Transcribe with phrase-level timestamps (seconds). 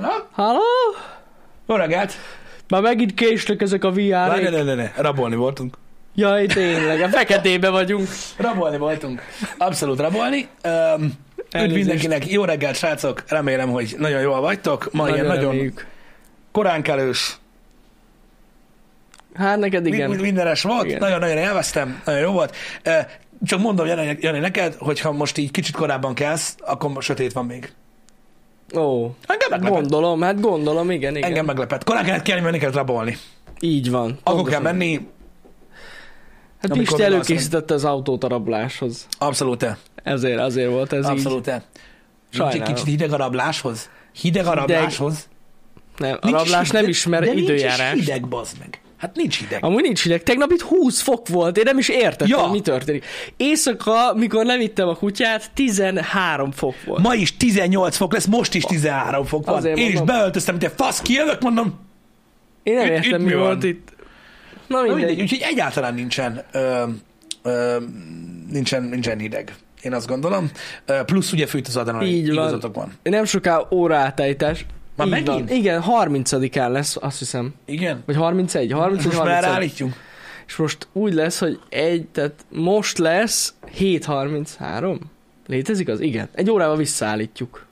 [0.00, 0.60] Na, Halló?
[1.66, 2.12] jó reggelt!
[2.68, 5.76] Már megint késtek ezek a Várj, ne, ne, ne, ne, rabolni voltunk.
[6.14, 8.08] Jaj, tényleg, a feketébe vagyunk.
[8.36, 9.22] Rabolni voltunk.
[9.58, 10.48] Abszolút rabolni.
[10.96, 11.12] Um,
[11.62, 13.24] üdv mindenkinek, jó reggelt, srácok!
[13.28, 14.88] Remélem, hogy nagyon jól vagytok.
[14.92, 15.86] Ma ilyen nagyon reméljük.
[16.52, 17.38] koránkelős,
[19.34, 20.10] Hát neked igen.
[20.10, 20.20] igen.
[20.22, 20.84] mindenes volt.
[20.84, 20.98] Igen.
[20.98, 22.56] Nagyon-nagyon élveztem, nagyon jó volt.
[23.44, 27.72] Csak mondom, Jani, Jani, neked, hogyha most így kicsit korábban kelsz, akkor sötét van még.
[28.76, 29.80] Ó, Engem hát meglepett.
[29.80, 31.28] gondolom, hát gondolom, igen, igen.
[31.28, 31.84] Engem meglepett.
[31.84, 33.16] Korán kellett kelni, menni kellett rabolni.
[33.60, 34.18] Így van.
[34.22, 35.08] Akkor kell menni,
[36.62, 39.06] Hát Pisti előkészítette az autót a rabláshoz.
[39.18, 39.66] abszolút.
[40.02, 41.10] Ezért, azért volt ez így.
[41.10, 41.46] Abszolút.
[42.32, 43.90] Nincs egy kicsit hideg a rabláshoz?
[44.12, 45.28] Hideg a rabláshoz?
[45.96, 47.94] Nem, a Nincs rablás hideg, nem ismer de nincs időjárás.
[47.94, 48.80] is hideg, bazd meg.
[49.00, 49.64] Hát nincs hideg.
[49.64, 50.22] Amúgy nincs hideg.
[50.22, 52.48] Tegnap itt 20 fok volt, én nem is értettem, Ja.
[52.50, 53.04] mi történik.
[53.36, 57.02] Éjszaka, mikor levittem a kutyát, 13 fok volt.
[57.02, 59.54] Ma is 18 fok lesz, most is 13 fok van.
[59.56, 60.16] Azért Én is mondom.
[60.16, 61.78] beöltöztem, mint egy fasz, kijövök, mondom.
[62.62, 63.42] Én nem Itt- értem, itt mi mi van?
[63.42, 63.88] volt itt.
[64.66, 64.98] Na Na mindegy.
[65.06, 66.82] mindegy, úgyhogy egyáltalán nincsen, ö,
[67.42, 67.76] ö,
[68.50, 69.54] nincsen, nincsen hideg.
[69.82, 70.50] Én azt gondolom.
[71.06, 72.14] Plusz ugye fűt az adrenalin.
[72.14, 72.34] Így van.
[72.34, 72.92] Igazatok van.
[73.02, 74.64] Nem soká óraátállítás.
[75.08, 75.48] Már Így megint?
[75.48, 75.58] Van.
[75.58, 77.54] Igen, 30-án lesz, azt hiszem.
[77.64, 78.02] Igen.
[78.06, 79.56] Vagy 31, 30 vagy Most már 31.
[79.56, 79.94] állítjunk.
[80.46, 84.98] És most úgy lesz, hogy egy, tehát most lesz 7.33.
[85.46, 86.00] Létezik az?
[86.00, 86.28] Igen.
[86.34, 87.66] Egy órával visszaállítjuk.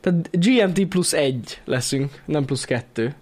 [0.00, 3.14] Tehát GMT plusz egy leszünk, nem plusz kettő.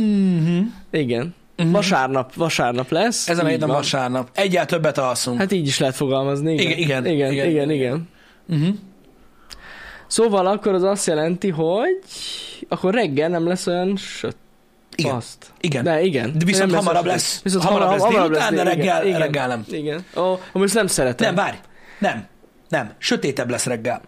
[0.00, 0.60] Mm-hmm.
[0.90, 1.34] Igen.
[1.56, 1.70] Mhm.
[1.70, 3.28] Vasárnap, vasárnap lesz.
[3.28, 4.30] Ezen a héten vasárnap.
[4.34, 5.38] Egyel többet alszunk.
[5.38, 6.52] Hát így is lehet fogalmazni.
[6.52, 7.50] Igen, Igen, igen, igen, igen, igen.
[7.50, 7.70] igen, igen.
[7.70, 8.08] igen.
[8.60, 8.76] Uh-huh.
[10.06, 11.98] Szóval akkor az azt jelenti, hogy
[12.68, 14.36] akkor reggel nem lesz olyan söt.
[14.94, 15.14] Igen.
[15.14, 15.46] Azt.
[15.60, 15.84] Igen.
[15.84, 16.38] De igen.
[16.38, 17.26] De viszont Nem hamarabb lesz.
[17.28, 17.42] sötét.
[17.42, 19.64] Viszont Hamarabb lesz délután, de igen, reggel- igen, reggel nem.
[19.68, 20.04] Igen.
[20.16, 21.34] Ó, most nem szeretem.
[21.34, 21.56] Nem, várj.
[21.98, 22.26] Nem.
[22.68, 22.92] Nem.
[22.98, 24.00] Sötétebb lesz reggel.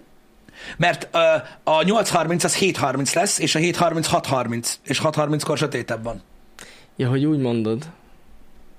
[0.76, 1.18] Mert ö,
[1.64, 6.22] a 8.30 az 7.30 lesz, és a 7.30 6.30, és 6.30-kor sötétebb van.
[6.96, 7.84] Ja, hogy úgy mondod.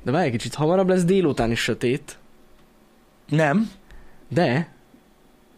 [0.03, 2.17] De várj egy kicsit, hamarabb lesz délután is sötét.
[3.29, 3.71] Nem.
[4.29, 4.73] De,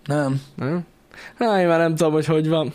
[0.05, 0.41] Nem.
[0.55, 0.85] nem?
[1.37, 2.73] Na, én már nem tudom, hogy hogy van.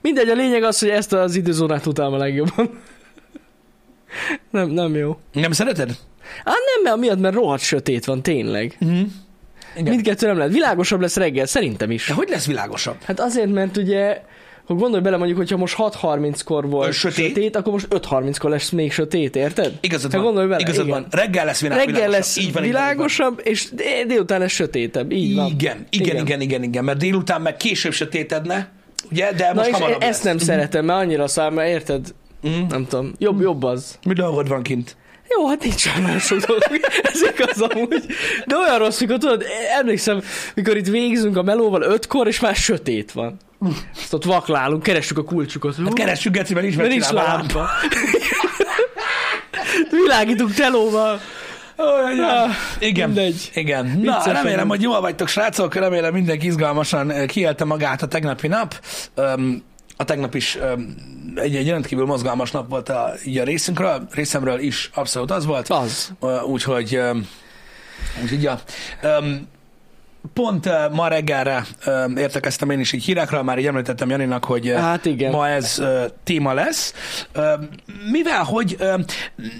[0.00, 2.70] Mindegy, a lényeg az, hogy ezt az időzónát utálom a legjobban.
[4.50, 5.18] nem, nem jó.
[5.32, 5.88] Nem szereted?
[6.44, 8.76] Á, nem, mert miatt, mert rohadt sötét van, tényleg.
[8.80, 9.06] Uh-huh.
[9.76, 9.92] Igen.
[9.92, 10.52] Mindkettő nem lehet.
[10.52, 12.06] Világosabb lesz reggel, szerintem is.
[12.06, 12.96] De hogy lesz világosabb?
[13.04, 14.22] Hát azért, mert ugye,
[14.66, 17.26] ha gondolj bele mondjuk, hogyha most 6.30-kor volt sötét?
[17.28, 19.78] sötét, akkor most 5.30-kor lesz még sötét, érted?
[19.80, 20.22] Igazad Hát van.
[20.22, 21.00] gondolj bele, Igazad igen.
[21.00, 21.20] van.
[21.20, 22.18] Reggel lesz világ, Reggel világosabb.
[22.20, 22.94] lesz így van, így van, így van.
[22.94, 25.12] világosabb, és dél- délután lesz sötétebb.
[25.12, 25.46] Így van.
[25.50, 28.70] Igen, igen, igen, igen, igen, mert délután meg később sötétedne,
[29.10, 30.22] ugye, de Na most és hamarabb ezt lesz.
[30.22, 32.14] nem szeretem, mert annyira szám, mert érted?
[32.42, 32.66] Mhm.
[32.68, 33.98] Nem tudom, jobb, jobb az.
[34.06, 34.96] Mi dolgod van kint?
[35.28, 36.62] Jó, hát nincs olyan nagyon sok dolog,
[37.02, 38.04] ez igaz amúgy.
[38.46, 39.44] De olyan rossz, mikor tudod,
[39.78, 40.22] emlékszem,
[40.54, 43.36] mikor itt végzünk a melóval ötkor, és már sötét van.
[43.96, 45.76] Azt ott vaklálunk, keressük a kulcsukat.
[45.76, 47.68] Hát keressük, Geci, mert nincs mert nincs megcsinálva a lámpa.
[49.90, 51.20] Világítunk telóval.
[52.16, 53.50] Ja, igen, mindegy.
[53.54, 53.86] igen.
[53.86, 58.48] Na, Vicces remélem, hogy jól vagytok, srácok, remélem mindenki izgalmasan eh, kiélte magát a tegnapi
[58.48, 58.74] nap.
[59.16, 59.62] Um,
[59.96, 60.94] a tegnap is um,
[61.34, 65.68] egy, egy rendkívül mozgalmas nap volt a, így a részünkről, részemről is abszolút az volt.
[65.68, 66.12] Az.
[66.46, 67.00] Úgyhogy,
[68.22, 68.60] úgyhogy ja.
[69.02, 69.52] Um,
[70.32, 74.70] Pont uh, ma reggelre uh, értekeztem én is így hírekről, már így említettem Janinak, hogy
[74.70, 75.30] uh, Hát igen.
[75.30, 75.82] ma ez
[76.24, 76.94] téma lesz.
[78.10, 78.76] Mivel, hogy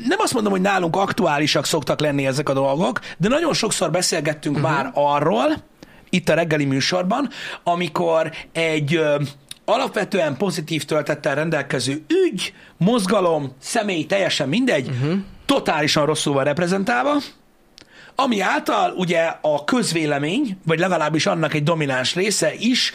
[0.08, 4.56] nem azt mondom, hogy nálunk aktuálisak szoktak lenni ezek a dolgok, de nagyon sokszor beszélgettünk
[4.56, 4.70] uh-huh.
[4.70, 5.62] már arról,
[6.10, 7.28] itt a reggeli műsorban,
[7.62, 9.00] amikor egy
[9.64, 15.18] alapvetően pozitív töltettel rendelkező ügy, mozgalom, személy, teljesen mindegy, uh-huh.
[15.46, 17.12] totálisan rosszul van reprezentálva,
[18.14, 22.92] ami által ugye a közvélemény, vagy legalábbis annak egy domináns része is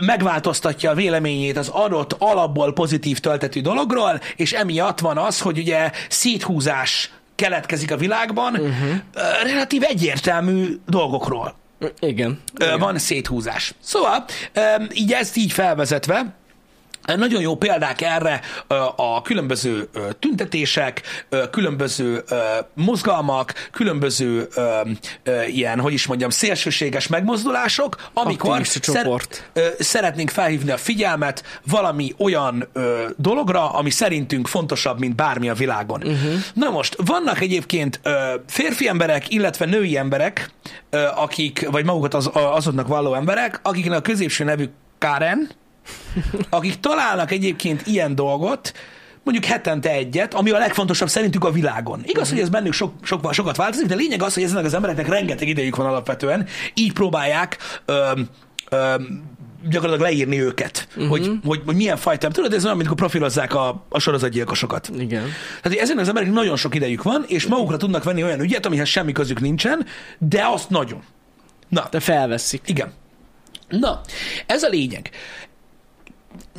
[0.00, 5.90] megváltoztatja a véleményét az adott alapból pozitív töltetű dologról, és emiatt van az, hogy ugye
[6.08, 9.00] széthúzás keletkezik a világban uh-huh.
[9.42, 11.54] relatív egyértelmű dolgokról.
[12.00, 12.42] Igen.
[12.78, 13.74] Van széthúzás.
[13.80, 14.24] Szóval
[14.92, 16.34] így ezt így felvezetve,
[17.04, 18.40] nagyon jó példák erre
[18.96, 21.02] a különböző tüntetések,
[21.50, 22.24] különböző
[22.74, 24.48] mozgalmak, különböző
[25.46, 28.62] ilyen, hogy is mondjam, szélsőséges megmozdulások, amikor
[29.52, 32.68] ö, szeretnénk felhívni a figyelmet valami olyan
[33.16, 36.02] dologra, ami szerintünk fontosabb, mint bármi a világon.
[36.02, 36.32] Uh-huh.
[36.54, 38.00] Na most, vannak egyébként
[38.46, 40.50] férfi emberek, illetve női emberek,
[41.14, 45.50] akik, vagy magukat az, azoknak valló emberek, akiknek a középső nevük Karen,
[46.50, 48.72] akik találnak egyébként ilyen dolgot,
[49.22, 52.00] mondjuk hetente egyet, ami a legfontosabb szerintük a világon.
[52.02, 52.30] Igaz, uh-huh.
[52.30, 55.48] hogy ez bennük sok, sok, sokat változik, de lényeg az, hogy ezeknek az embereknek rengeteg
[55.48, 58.10] idejük van alapvetően, így próbálják ö,
[58.68, 58.94] ö,
[59.68, 61.08] gyakorlatilag leírni őket, uh-huh.
[61.08, 62.28] hogy, hogy, hogy milyen fajta.
[62.28, 64.90] Tudod, ez olyan, mint amikor profilozzák a, a sorozatgyilkosokat.
[64.98, 65.24] Igen.
[65.62, 68.88] Tehát ezen az emberek nagyon sok idejük van, és magukra tudnak venni olyan ügyet, amihez
[68.88, 69.86] semmi közük nincsen,
[70.18, 71.02] de azt nagyon.
[71.68, 72.62] Na, De felveszik.
[72.66, 72.92] igen.
[73.68, 74.00] Na,
[74.46, 75.10] ez a lényeg.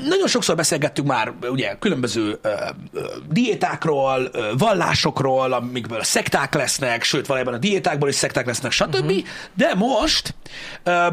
[0.04, 2.50] Nagyon sokszor beszélgettünk már ugye különböző ö,
[2.94, 8.96] ö, diétákról, ö, vallásokról, amikből szekták lesznek, sőt valójában a diétákból is szekták lesznek, stb.
[8.96, 9.18] Uh-huh.
[9.54, 10.36] De most
[10.84, 11.08] ö,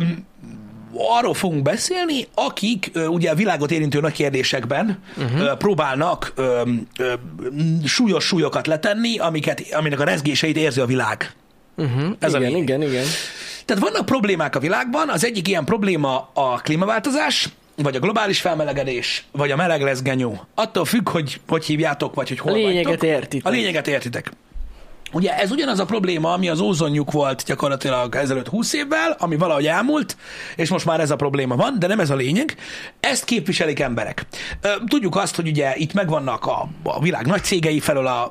[1.18, 5.40] arról fogunk beszélni, akik ö, ugye a világot érintő nagy kérdésekben uh-huh.
[5.40, 6.62] ö, próbálnak ö,
[6.98, 7.12] ö,
[7.84, 11.32] súlyos súlyokat letenni, amiket, aminek a rezgéseit érzi a világ.
[11.76, 12.12] Uh-huh.
[12.18, 12.68] Ez a igen, lényeg.
[12.68, 13.04] igen, igen.
[13.64, 19.24] Tehát vannak problémák a világban, az egyik ilyen probléma a klímaváltozás, vagy a globális felmelegedés,
[19.32, 20.46] vagy a meleg lesz genyó.
[20.54, 23.08] Attól függ, hogy hogy hívjátok, vagy hogy A hol lényeget vagytok.
[23.08, 23.46] értitek.
[23.46, 24.32] A lényeget értitek.
[25.12, 29.66] Ugye ez ugyanaz a probléma, ami az ózonjuk volt gyakorlatilag ezelőtt 20 évvel, ami valahogy
[29.66, 30.16] elmúlt,
[30.56, 32.56] és most már ez a probléma van, de nem ez a lényeg.
[33.00, 34.26] Ezt képviselik emberek.
[34.86, 38.30] Tudjuk azt, hogy ugye itt megvannak a, a világ nagy cégei felől a,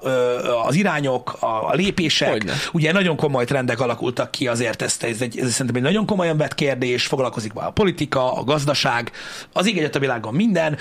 [0.66, 2.30] az irányok, a, a lépések.
[2.32, 2.54] Hogyne.
[2.72, 6.38] Ugye nagyon komoly trendek alakultak ki azért, ezt, ez, egy, ez szerintem egy nagyon komolyan
[6.38, 9.12] vett kérdés, foglalkozik vele a politika, a gazdaság,
[9.54, 10.78] az ég a világon minden,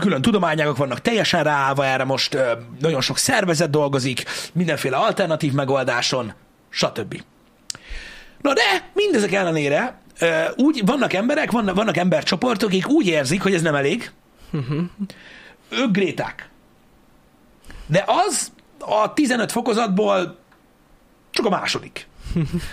[0.00, 2.38] külön tudományágok vannak teljesen ráállva erre most,
[2.80, 6.32] nagyon sok szervezet dolgozik, mindenféle alternatív megoldáson,
[6.68, 7.22] stb.
[8.40, 10.00] Na de mindezek ellenére
[10.56, 14.10] úgy vannak emberek, vannak, vannak embercsoportok, akik úgy érzik, hogy ez nem elég.
[15.68, 16.48] Ők gréták.
[17.86, 20.38] De az a 15 fokozatból
[21.30, 22.06] csak a második.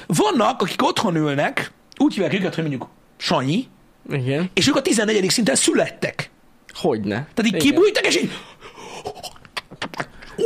[0.07, 3.67] Vannak, akik otthon ülnek, úgy hívják őket, hogy mondjuk Sanyi,
[4.09, 4.49] Igen.
[4.53, 5.29] és ők a 14.
[5.29, 6.29] szinten születtek.
[6.73, 7.27] Hogyne.
[7.33, 7.59] Tehát így Igen.
[7.59, 8.31] kibújtak, és így...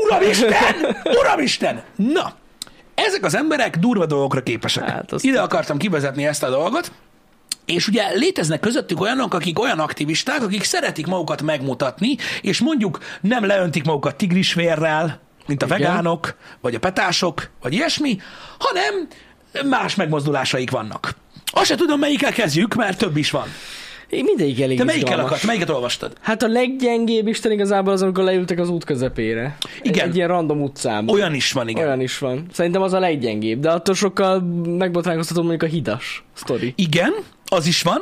[0.05, 0.75] Uramisten!
[1.03, 1.83] Uramisten!
[1.95, 2.33] Na,
[2.95, 4.89] ezek az emberek durva dolgokra képesek.
[4.89, 6.91] Hát, Ide akartam kivezetni ezt a dolgot,
[7.65, 13.45] és ugye léteznek közöttük olyanok, akik olyan aktivisták, akik szeretik magukat megmutatni, és mondjuk nem
[13.45, 15.77] leöntik magukat tigrisvérrel, mint a Igen.
[15.77, 18.17] vegánok, vagy a petások, vagy ilyesmi,
[18.57, 19.07] hanem
[19.69, 21.15] más megmozdulásaik vannak.
[21.45, 23.47] Azt se tudom, melyikkel kezdjük, mert több is van.
[24.09, 26.13] Én mindegyik elég Te melyikkel akart, melyiket olvastad?
[26.21, 29.57] Hát a leggyengébb Isten igazából az, amikor leültek az út közepére.
[29.81, 30.03] Igen.
[30.03, 31.15] Egy, egy ilyen random utcában.
[31.15, 31.85] Olyan is van, igen.
[31.85, 32.45] Olyan is van.
[32.51, 36.73] Szerintem az a leggyengébb, de attól sokkal megbotránkoztató mondjuk a hidas sztori.
[36.75, 37.13] Igen,
[37.45, 38.01] az is van.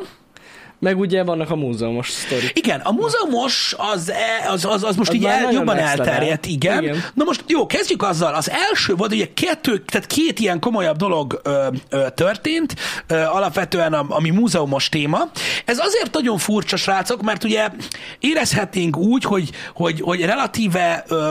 [0.86, 2.52] Meg ugye vannak a múzeumos sztori.
[2.54, 6.84] Igen, a múzeumos az, e- az, az, az most Az így el, jobban elterjedt, igen.
[6.84, 7.04] Igen.
[7.14, 8.34] Na most jó, kezdjük azzal.
[8.34, 12.76] Az első volt, ugye kettő, tehát két ilyen komolyabb dolog ö, ö, történt,
[13.08, 15.20] ö, alapvetően a, ami múzeumos téma.
[15.66, 17.70] Ez azért nagyon furcsa, srácok, mert ugye
[18.20, 21.30] érezhetnénk úgy, hogy, hogy, hogy relatíve ö,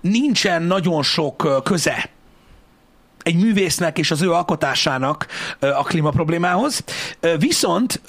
[0.00, 2.10] nincsen nagyon sok köze
[3.22, 5.26] egy művésznek és az ő alkotásának
[5.60, 6.84] a klímaproblémához.
[7.20, 8.00] Ö, Viszont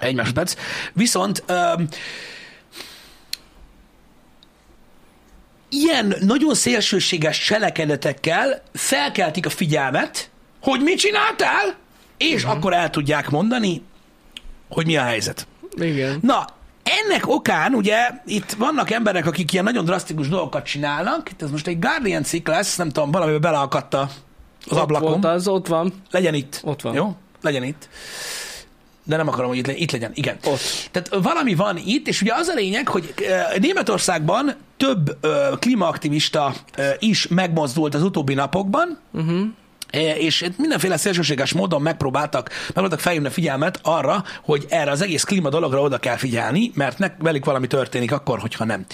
[0.00, 0.54] egy másodperc.
[0.92, 1.88] Viszont öm,
[5.68, 10.30] ilyen nagyon szélsőséges cselekedetekkel felkeltik a figyelmet,
[10.62, 11.74] hogy mit csináltál,
[12.16, 12.56] és uh-huh.
[12.56, 13.82] akkor el tudják mondani,
[14.68, 15.46] hogy mi a helyzet.
[15.76, 16.18] Igen.
[16.22, 16.46] Na,
[16.82, 21.30] ennek okán ugye itt vannak emberek, akik ilyen nagyon drasztikus dolgokat csinálnak.
[21.30, 24.00] Itt ez most egy Guardian cikk lesz, nem tudom, valamiben beleakadta
[24.66, 25.10] az ott ablakon.
[25.10, 25.92] Volt az, ott van.
[26.10, 26.60] Legyen itt.
[26.64, 26.94] Ott van.
[26.94, 27.16] Jó?
[27.42, 27.88] Legyen itt.
[29.08, 30.10] De nem akarom, hogy itt, le- itt legyen.
[30.14, 30.36] Igen.
[30.44, 30.60] Ott.
[30.90, 33.14] Tehát valami van itt, és ugye az a lényeg, hogy
[33.60, 39.40] Németországban több ö, klímaaktivista ö, is megmozdult az utóbbi napokban, uh-huh.
[40.18, 45.48] és mindenféle szélsőséges módon megpróbáltak, megpróbáltak felhívni a figyelmet arra, hogy erre az egész klíma
[45.48, 48.84] dologra oda kell figyelni, mert ne, velük valami történik akkor, hogyha nem.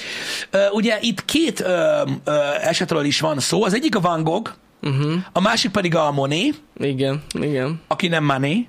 [0.72, 4.50] Ugye itt két ö, ö, esetről is van szó, az egyik a Van Gogh,
[4.82, 5.12] uh-huh.
[5.32, 7.80] a másik pedig a Monet, Igen, igen.
[7.88, 8.66] aki nem Mané,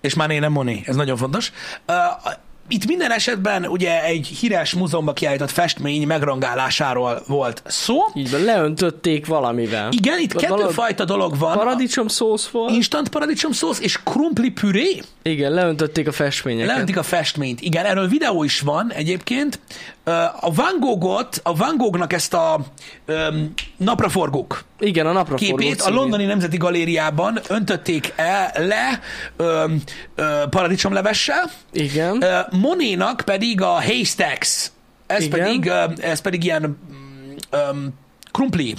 [0.00, 1.52] és Mané nem Moné, ez nagyon fontos.
[1.88, 2.32] Uh,
[2.68, 7.96] itt minden esetben ugye egy híres múzeumban kiállított festmény megrangálásáról volt szó.
[8.14, 9.88] Így van, leöntötték valamivel.
[9.90, 11.56] Igen, itt Vagy kettő valami- fajta dolog van.
[11.56, 12.70] Paradicsom szósz volt.
[12.70, 15.02] Instant paradicsom szósz és krumpli püré.
[15.22, 16.74] Igen, leöntötték a festményeket.
[16.74, 17.60] Leöntik a festményt.
[17.60, 19.60] Igen, erről videó is van egyébként.
[20.40, 22.60] A Van Goghot, a Van Goghnak ezt a
[23.08, 23.52] um,
[23.84, 25.90] napraforgók Igen, a napra képét a.
[25.90, 29.00] Londoni Nemzeti Galériában öntötték el le
[29.36, 29.64] ö,
[30.14, 32.22] ö, paradicsomlevessel, Igen.
[32.22, 34.66] Ö, Monénak pedig a Haystacks,
[35.06, 35.38] ez Igen.
[35.38, 36.78] pedig, ö, ez pedig ilyen
[37.50, 37.88] öm,
[38.30, 38.74] krumpli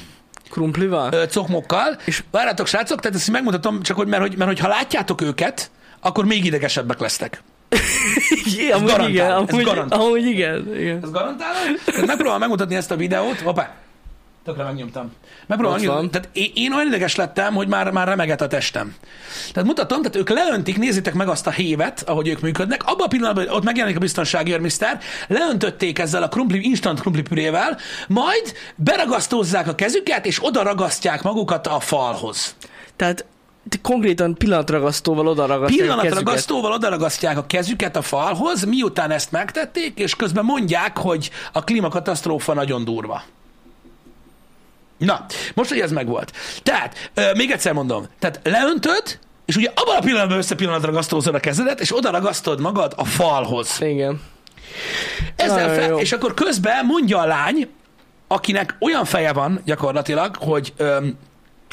[0.50, 1.14] Krumplival?
[1.14, 1.98] ö, cokmokkal.
[2.06, 5.72] És várjátok, srácok, tehát ezt megmutatom, csak hogy, mert, hogy, mert hogy ha látjátok őket,
[6.00, 7.44] akkor még idegesebbek lesztek.
[8.58, 11.00] Igen, amúgy garantál, igen, ez amúgy, amúgy igen, igen.
[11.04, 11.74] Ez garantálom?
[12.06, 13.40] Megpróbálom megmutatni ezt a videót.
[13.40, 13.74] Hoppá!
[14.44, 15.12] Tökre megnyomtam.
[15.48, 16.12] Megpróbálom Ott van.
[16.12, 18.96] Tehát én, én olyan ideges lettem, hogy már, már remeget a testem.
[19.52, 22.84] Tehát mutatom, tehát ők leöntik, nézzétek meg azt a hévet, ahogy ők működnek.
[22.86, 28.54] Abban a pillanatban, ott megjelenik a biztonsági őrmiszter, leöntötték ezzel a krumpli, instant krumplipürével, majd
[28.76, 32.56] beragasztózzák a kezüket, és oda ragasztják magukat a falhoz.
[32.96, 33.26] Tehát
[33.82, 36.02] konkrétan pillanatragasztóval oda ragasztják a kezüket.
[36.02, 42.54] Pillanatragasztóval odaragasztják a kezüket a falhoz, miután ezt megtették, és közben mondják, hogy a klímakatasztrófa
[42.54, 43.24] nagyon durva.
[45.06, 46.32] Na, most, hogy ez megvolt.
[46.64, 51.80] Tehát, ö, még egyszer mondom, tehát leöntöd, és ugye abban a pillanatban összepillanatragasztózod a kezedet,
[51.80, 53.78] és oda ragasztod magad a falhoz.
[53.80, 54.22] Igen.
[55.36, 55.98] Ezzel Nagyon fel, jó.
[56.00, 57.70] és akkor közben mondja a lány,
[58.28, 61.18] akinek olyan feje van gyakorlatilag, hogy öm,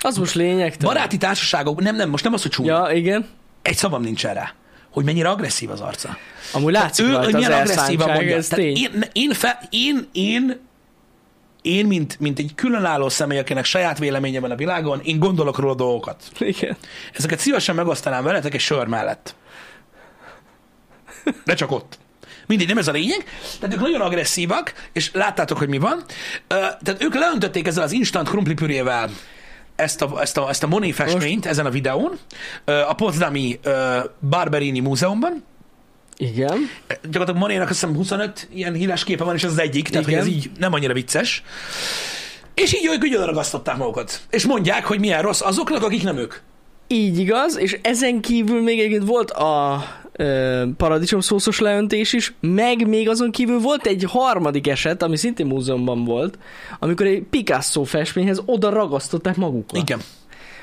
[0.02, 0.94] Az most lényegtelen.
[0.94, 3.28] baráti társaságok, nem, nem, most nem az, hogy csúnya, Ja, igen.
[3.62, 4.54] egy szavam nincs erre,
[4.92, 6.16] hogy mennyire agresszív az arca.
[6.52, 8.36] Amúgy látszik ő, rajta hogy az milyen agresszívan elszántság, mondja.
[8.36, 8.76] ez Tehát tény.
[8.76, 10.60] én, én, fe, én, én,
[11.62, 15.74] én mint, mint egy különálló személy, akinek saját véleménye van a világon, én gondolok róla
[15.74, 16.22] dolgokat.
[16.38, 16.76] Igen.
[17.14, 19.34] Ezeket szívesen megosztanám veletek egy sör mellett.
[21.44, 21.98] De csak ott.
[22.46, 23.24] Mindig nem ez a lényeg.
[23.60, 26.04] Tehát ők nagyon agresszívak, és láttátok, hogy mi van.
[26.48, 29.10] Tehát ők leöntötték ezzel az instant krumplipürével
[29.76, 32.18] ezt a, ezt a, ezt a Monet festményt ezen a videón
[32.64, 33.60] a Potsdami
[34.28, 35.44] Barberini Múzeumban.
[36.20, 36.58] Igen.
[36.88, 40.20] Gyakorlatilag Monénak azt hiszem 25 ilyen híres képe van, és az egyik, tehát Igen.
[40.20, 41.42] hogy ez így nem annyira vicces.
[42.54, 44.20] És így ők úgy ragasztották magukat.
[44.30, 46.34] És mondják, hogy milyen rossz azoknak, akik nem ők.
[46.86, 53.08] Így igaz, és ezen kívül még egyébként volt a ö, paradicsomszószos leöntés is, meg még
[53.08, 56.38] azon kívül volt egy harmadik eset, ami szintén múzeumban volt,
[56.78, 59.76] amikor egy Picasso festményhez oda ragasztották magukat.
[59.76, 60.00] Igen.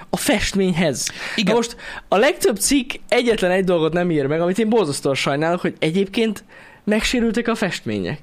[0.10, 1.08] A festményhez.
[1.36, 1.52] Igen.
[1.52, 1.76] Na most
[2.08, 6.44] a legtöbb cikk egyetlen egy dolgot nem ír meg, amit én borzasztóan sajnálok, hogy egyébként
[6.84, 8.20] megsérültek a festmények.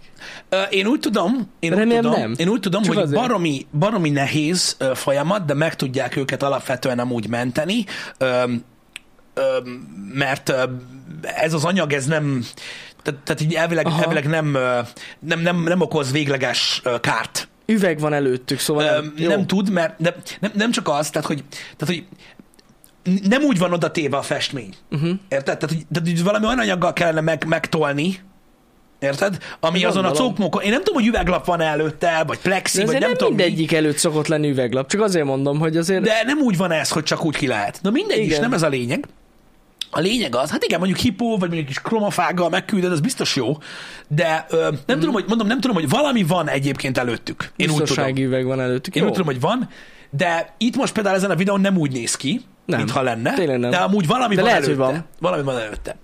[0.71, 2.35] Én úgy tudom, én úgy Remélem tudom, nem.
[2.37, 3.21] én úgy tudom Csak hogy azért.
[3.21, 7.85] baromi, baromi nehéz folyamat, de meg tudják őket alapvetően amúgy menteni,
[10.15, 10.55] mert
[11.23, 12.45] ez az anyag, ez nem,
[13.03, 14.03] tehát, tehát így elvileg, Aha.
[14.03, 14.59] elvileg nem,
[15.19, 17.49] nem, nem, nem okoz végleges kárt.
[17.67, 19.29] Üveg van előttük, szóval Ö, nem, jó.
[19.29, 21.45] nem tud, mert de, nem, nem csak az, tehát hogy,
[21.77, 22.05] tehát, hogy
[23.29, 24.75] nem úgy van oda téve a festmény.
[24.91, 25.11] Uh-huh.
[25.29, 25.59] Érted?
[25.59, 28.21] Tehát, hogy, tehát, hogy valami olyan anyaggal kellene meg, megtolni,
[28.99, 29.39] Érted?
[29.61, 30.29] Ami azon a Gondolom.
[30.29, 30.63] cokmokon.
[30.63, 33.35] Én nem tudom, hogy üveglap van előtte, vagy plexi, De vagy nem, nem, tudom.
[33.35, 33.43] mi.
[33.43, 36.03] mindegyik előtt szokott lenni üveglap, csak azért mondom, hogy azért...
[36.03, 37.79] De nem úgy van ez, hogy csak úgy ki lehet.
[37.83, 38.41] Na mindegy is, Igen.
[38.41, 39.07] nem ez a lényeg.
[39.97, 43.57] A lényeg az, hát igen, mondjuk hipó, vagy mondjuk kis kromafággal megküldöd, az biztos jó,
[44.09, 47.51] de ö, nem tudom, hogy mondom, nem tudom, hogy valami van egyébként előttük.
[47.57, 48.17] Én úgy tudom.
[48.17, 48.95] Üveg van előttük.
[48.95, 49.09] Én Jó.
[49.09, 49.69] úgy tudom, hogy van,
[50.11, 52.79] de itt most például ezen a videón nem úgy néz ki, Nem.
[52.79, 53.71] mintha lenne, Tényleg nem.
[53.71, 54.83] de amúgy valami De van lehet, előtte.
[54.83, 55.05] van.
[55.21, 55.97] Valami van előtte.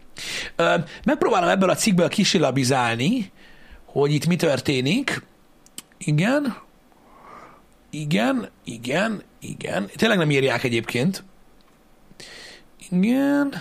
[0.57, 3.33] Ö, megpróbálom ebből a cikkből kisilabizálni,
[3.85, 5.23] hogy itt mi történik.
[5.99, 6.57] Igen.
[7.91, 9.89] Igen, igen, igen.
[9.97, 11.25] Tényleg nem írják egyébként.
[12.91, 13.55] Igen.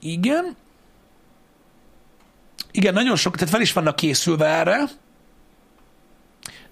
[0.00, 0.56] Igen.
[2.70, 4.84] Igen, nagyon sok, tehát fel is vannak készülve erre,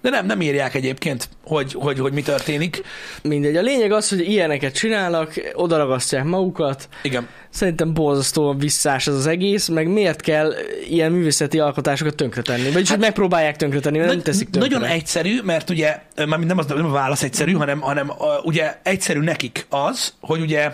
[0.03, 2.83] de nem, nem írják egyébként, hogy, hogy, hogy mi történik.
[3.23, 3.57] Mindegy.
[3.57, 6.89] A lényeg az, hogy ilyeneket csinálnak, odaragasztják magukat.
[7.03, 7.29] Igen.
[7.51, 10.53] Szerintem borzasztóan visszás ez az egész, meg miért kell
[10.89, 12.63] ilyen művészeti alkotásokat tönkretenni?
[12.63, 14.71] Vagyis, hát, hogy megpróbálják tönkretenni, mert nem Nagy- teszik tönkre.
[14.71, 19.67] Nagyon egyszerű, mert ugye, nem, az, nem a válasz egyszerű, hanem, hanem ugye egyszerű nekik
[19.69, 20.73] az, hogy ugye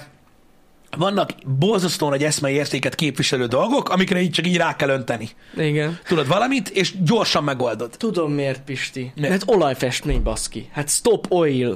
[0.97, 5.29] vannak borzasztó nagy eszmei értéket képviselő dolgok, amikre így csak így rá kell önteni.
[5.57, 5.99] Igen.
[6.07, 7.95] Tudod valamit, és gyorsan megoldod.
[7.97, 9.13] Tudom miért, Pisti.
[9.15, 9.31] Miért?
[9.31, 10.69] Mert olajfestmény, baszki.
[10.73, 11.75] Hát Stop Oil.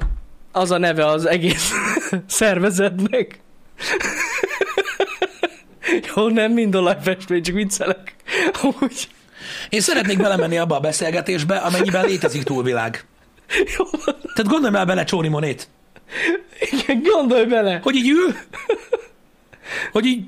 [0.51, 1.71] Az a neve az egész
[2.27, 3.39] szervezetnek.
[6.15, 8.15] Jó, nem mind olajfestmény, csak viccelek.
[8.81, 9.07] Úgy.
[9.69, 13.05] Én szeretnék belemenni abba a beszélgetésbe, amennyiben létezik túlvilág.
[13.77, 13.85] Jó.
[14.33, 15.67] Tehát gondolj már bele Csóri Monét,
[16.71, 17.79] igen, gondolj bele.
[17.83, 18.35] hogy így ül,
[19.91, 20.23] hogy így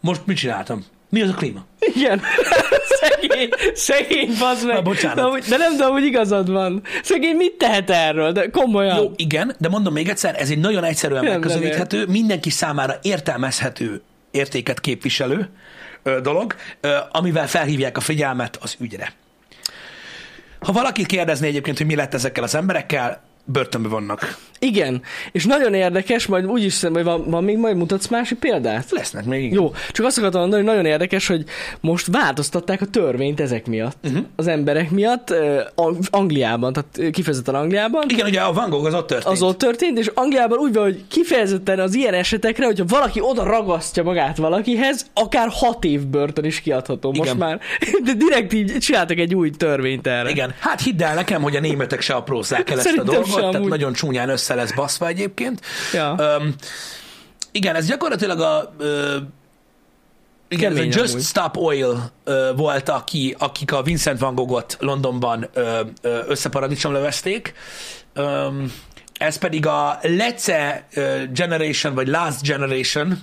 [0.00, 0.84] most mit csináltam?
[1.10, 1.64] Mi az a klíma?
[1.78, 2.22] Igen.
[3.00, 4.74] szegény, szegény, bazd meg.
[4.74, 5.32] Na, bocsánat.
[5.32, 6.82] De, de nem, de amúgy igazad van.
[7.02, 8.32] Szegény mit tehet erről?
[8.32, 8.96] De komolyan.
[8.96, 12.98] Jó, igen, de mondom még egyszer, ez egy nagyon egyszerűen Nem, nem megközelíthető, mindenki számára
[13.02, 15.48] értelmezhető értéket képviselő
[16.02, 19.12] ö, dolog, ö, amivel felhívják a figyelmet az ügyre.
[20.60, 24.38] Ha valaki kérdezné egyébként, hogy mi lett ezekkel az emberekkel, börtönbe vannak.
[24.58, 28.90] Igen, és nagyon érdekes, majd úgyis szerintem, hogy van, van még, majd mutatsz másik példát?
[28.90, 29.42] Lesznek még.
[29.42, 29.54] igen.
[29.54, 31.44] Jó, csak azt akartam mondani, hogy nagyon érdekes, hogy
[31.80, 33.96] most változtatták a törvényt ezek miatt.
[34.04, 34.24] Uh-huh.
[34.36, 35.34] Az emberek miatt,
[36.10, 38.04] Angliában, tehát kifejezetten Angliában.
[38.08, 39.34] Igen, ugye a Van Gogh az ott történt.
[39.34, 43.42] Az ott történt, és Angliában úgy van, hogy kifejezetten az ilyen esetekre, hogyha valaki oda
[43.42, 47.36] ragasztja magát valakihez, akár hat év börtön is kiadható most Igen.
[47.36, 47.60] már.
[48.04, 50.30] De direkt így csináltak egy új törvényt erre.
[50.30, 53.64] Igen, hát hidd el nekem, hogy a németek se aprózzák el ezt a dolgot, tehát
[53.64, 55.60] nagyon csúnyán össze lesz baszva egyébként.
[55.92, 56.14] Ja.
[56.18, 56.54] Öm,
[57.52, 59.16] igen, ez gyakorlatilag a ö,
[60.48, 61.24] igen, ez a Kemény Just amúgy.
[61.24, 67.52] Stop Oil ö, volt, aki, akik a Vincent van Goghot Londonban ö, ö, összeparadicsom levezték.
[68.14, 68.72] Öm,
[69.18, 70.86] ez pedig a Lece
[71.32, 73.18] Generation, vagy Last Generation,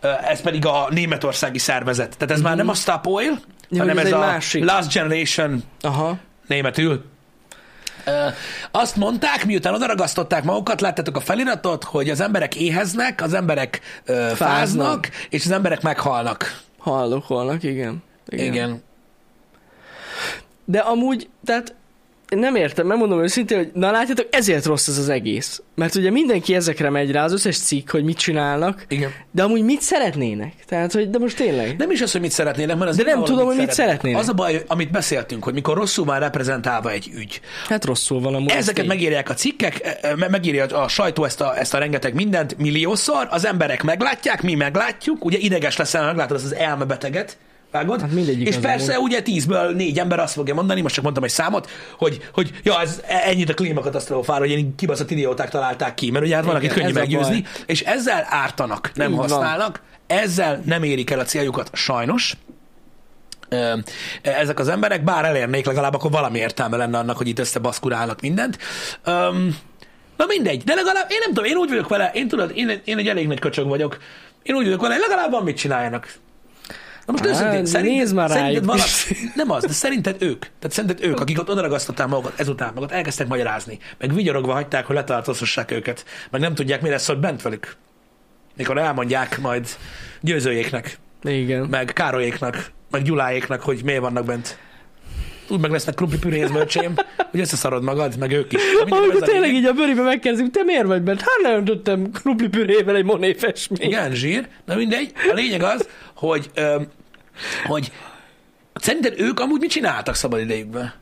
[0.00, 2.16] ö, ez pedig a németországi szervezet.
[2.16, 3.74] Tehát ez már nem a Stop Oil, Mhm.
[3.76, 4.64] Ja, hanem ez, ez a másik.
[4.64, 6.18] Last Generation Aha.
[6.46, 7.04] németül.
[8.70, 14.36] Azt mondták, miután odaragasztották magukat, láttátok a feliratot, hogy az emberek éheznek, az emberek fáznak,
[14.36, 15.08] Fáznak.
[15.30, 16.60] és az emberek meghalnak.
[16.78, 18.02] Hallokolnak, igen.
[18.28, 18.44] igen.
[18.44, 18.52] Igen.
[18.52, 18.82] Igen.
[20.64, 21.74] De amúgy, tehát
[22.28, 25.62] nem értem, megmondom őszintén, hogy na látjátok, ezért rossz ez az egész.
[25.74, 29.10] Mert ugye mindenki ezekre megy rá, az összes cikk, hogy mit csinálnak, Igen.
[29.30, 30.52] de amúgy mit szeretnének?
[30.66, 31.76] Tehát, hogy de most tényleg.
[31.78, 34.20] Nem is az, hogy mit szeretnének, mert az De nem tudom, hogy mit szeretnének.
[34.20, 38.34] Az a baj, amit beszéltünk, hogy mikor rosszul van reprezentálva egy ügy, Hát rosszul van
[38.34, 38.50] amúgy.
[38.50, 42.14] ez Ezeket megírják a cikkek, e, me- megírja a sajtó ezt a, ezt a rengeteg
[42.14, 47.36] mindent milliószor, az emberek meglátják, mi meglátjuk, ugye ideges leszel, meglátod azt az elmebeteget,
[47.76, 48.00] vágod?
[48.00, 49.10] Hát mindegyik És persze amúgy.
[49.10, 52.80] ugye tízből négy ember azt fogja mondani, most csak mondtam egy számot, hogy, hogy ja,
[52.80, 56.70] ez ennyit a klímakatasztrófára, hogy ilyen kibaszott idióták találták ki, mert ugye hát van, akit
[56.70, 57.50] Igen, könnyű meggyőzni, baj.
[57.66, 59.28] és ezzel ártanak, nem Így van.
[59.28, 62.36] használnak, ezzel nem érik el a céljukat sajnos,
[64.22, 68.58] ezek az emberek, bár elérnék legalább, akkor valami értelme lenne annak, hogy itt összebaszkurálnak mindent.
[69.04, 69.56] Öm,
[70.16, 72.98] na mindegy, de legalább, én nem tudom, én úgy vagyok vele, én tudod, én, én
[72.98, 73.98] egy elég nagy köcsög vagyok,
[74.42, 76.14] én úgy vagyok vele, legalább van mit csináljanak.
[77.06, 79.08] Na most őszintén, nézd szerinted, már szerinted is.
[79.34, 83.26] nem az, de szerinted ők, tehát szerinted ők, akik ott odaragasztották magukat ezután, magukat elkezdtek
[83.26, 87.76] magyarázni, meg vigyorogva hagyták, hogy letartóztassák őket, meg nem tudják, mi lesz ott bent velük.
[88.56, 89.68] Mikor elmondják majd
[90.20, 91.66] győzőjéknek, Igen.
[91.70, 94.58] meg Károlyéknak, meg Gyuláéknak, hogy miért vannak bent.
[95.48, 96.94] Úgy meg lesznek krumpli püréhez, bölcsém,
[97.30, 98.60] hogy összeszarod magad, meg ők is.
[98.80, 101.20] Amikor tényleg így a bőribe megkérdezik, te miért vagy bent?
[101.20, 103.82] Hát leöntöttem krupli pürével egy moné festményt.
[103.82, 104.48] Igen, zsír.
[104.64, 105.12] Na mindegy.
[105.30, 106.88] A lényeg az, hogy, öm,
[107.66, 107.92] hogy
[108.74, 110.92] szerinted ők amúgy mit csináltak szabad idejükben?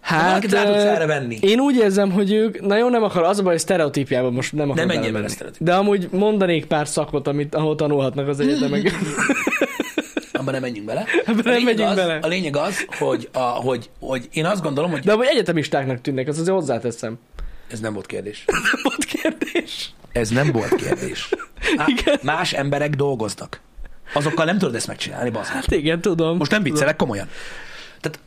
[0.00, 0.50] Hát,
[1.06, 1.38] venni.
[1.40, 4.70] Én úgy érzem, hogy ők nagyon nem akar, az a baj, hogy sztereotípiában most nem
[4.70, 5.34] akar menjél belemenni.
[5.38, 5.50] bele.
[5.58, 8.92] De amúgy mondanék pár szakot, amit, ahol tanulhatnak az egyetemek.
[10.32, 11.04] Abban nem menjünk bele.
[11.26, 12.18] Ebben A nem megyünk az, bele.
[12.22, 16.28] A lényeg az, hogy, a, hogy, hogy én azt gondolom, hogy De amúgy egyetemistáknak tűnnek,
[16.28, 17.18] azt azért hozzáteszem.
[17.70, 18.44] ez nem volt kérdés.
[18.82, 19.90] Volt kérdés.
[20.12, 21.28] Ez nem volt kérdés.
[21.76, 22.18] Á, Igen.
[22.22, 23.60] más emberek dolgoznak.
[24.12, 25.50] Azokkal nem tudod ezt megcsinálni, bazd.
[25.50, 26.36] Hát igen, tudom.
[26.36, 27.28] Most nem viccelek, komolyan.
[28.00, 28.20] Tehát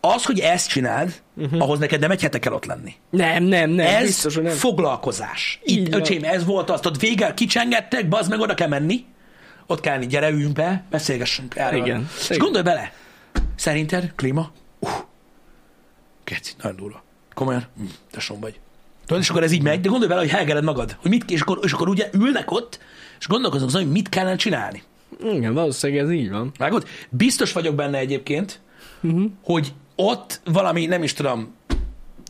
[0.00, 1.62] az, hogy ezt csináld, uh-huh.
[1.62, 2.94] ahhoz neked nem egy hete kell ott lenni.
[3.10, 3.86] Nem, nem, nem.
[3.86, 4.52] Ez biztos, nem.
[4.52, 5.60] foglalkozás.
[5.62, 9.04] Itt, öcsém, ez volt azt, ott végel kicsengettek, bazd meg, oda kell menni,
[9.66, 11.84] ott kell menni, gyere, üljünk be, beszélgessünk erről.
[11.84, 12.08] Igen.
[12.18, 12.38] És Igen.
[12.38, 12.92] gondolj bele,
[13.56, 14.50] szerinted klíma?
[14.78, 14.90] Uh,
[16.24, 17.02] keci, nagyon durva.
[17.34, 17.66] Komolyan?
[17.76, 18.60] Hm, tesom vagy.
[19.06, 21.40] Tudod, és akkor ez így megy, de gondolj bele, hogy helgeled magad, hogy mit, és
[21.40, 22.80] akkor, és akkor ugye ülnek ott,
[23.22, 24.82] és gondolkoznak azon, hogy mit kellene csinálni.
[25.24, 26.52] Igen, valószínűleg ez így van.
[26.58, 26.86] Vágod?
[27.10, 28.60] Biztos vagyok benne egyébként,
[29.00, 29.30] uh-huh.
[29.44, 31.54] hogy ott valami, nem is tudom,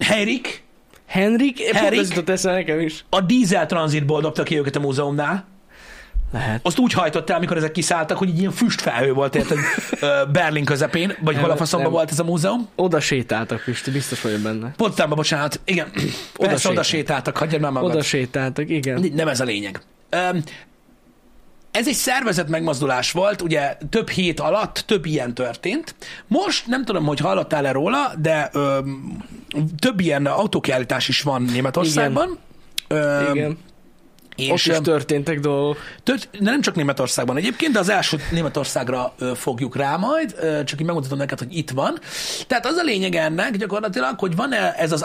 [0.04, 0.62] Henrik
[1.06, 2.14] Henrik, Henrik?
[2.14, 3.04] Pont ez nekem is.
[3.08, 5.46] a dízel tranzitból dobta ki őket a múzeumnál.
[6.32, 6.60] Lehet.
[6.62, 9.58] Azt úgy hajtott el, amikor ezek kiszálltak, hogy így ilyen füstfelhő volt, érted,
[10.32, 11.90] Berlin közepén, vagy hol a nem.
[11.90, 12.68] volt ez a múzeum.
[12.74, 14.72] Oda sétáltak, Pisti, biztos vagyok benne.
[14.76, 15.86] Potsdamban, bocsánat, igen.
[16.36, 16.84] Oda Persze, oda sétáltak.
[16.84, 17.90] sétáltak, hagyjad már magad.
[17.90, 19.10] Oda sétáltak, igen.
[19.14, 19.82] Nem ez a lényeg.
[21.72, 25.94] Ez egy szervezett megmozdulás volt, ugye több hét alatt több ilyen történt.
[26.26, 29.24] Most nem tudom, hogy hallottál-e róla, de öm,
[29.78, 32.38] több ilyen autókiállítás is van Németországban.
[32.88, 33.58] Öm, Igen.
[34.36, 35.78] És, Ott is történtek dolgok.
[36.02, 40.64] Tört, de nem csak Németországban egyébként, de az első Németországra ö, fogjuk rá majd, ö,
[40.64, 41.98] csak így megmutatom neked, hogy itt van.
[42.46, 45.04] Tehát az a lényeg ennek gyakorlatilag, hogy van ez az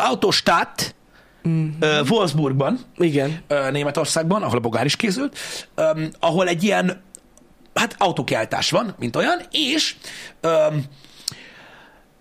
[1.47, 3.41] Autostadt ö, Wolfsburgban, Igen.
[3.47, 5.37] ö, Németországban, ahol a bogár is készült,
[5.75, 7.01] öm, ahol egy ilyen
[7.73, 9.95] hát autókiáltás van, mint olyan, és
[10.41, 10.83] öm,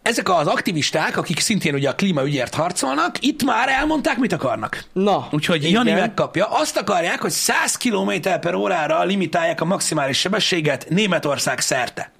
[0.03, 4.85] ezek az aktivisták, akik szintén ugye a klímaügyért harcolnak, itt már elmondták, mit akarnak.
[4.93, 5.87] Na, Úgyhogy igen.
[5.87, 6.47] Jani megkapja.
[6.47, 8.11] Azt akarják, hogy 100 km
[8.41, 12.13] per órára limitálják a maximális sebességet Németország szerte.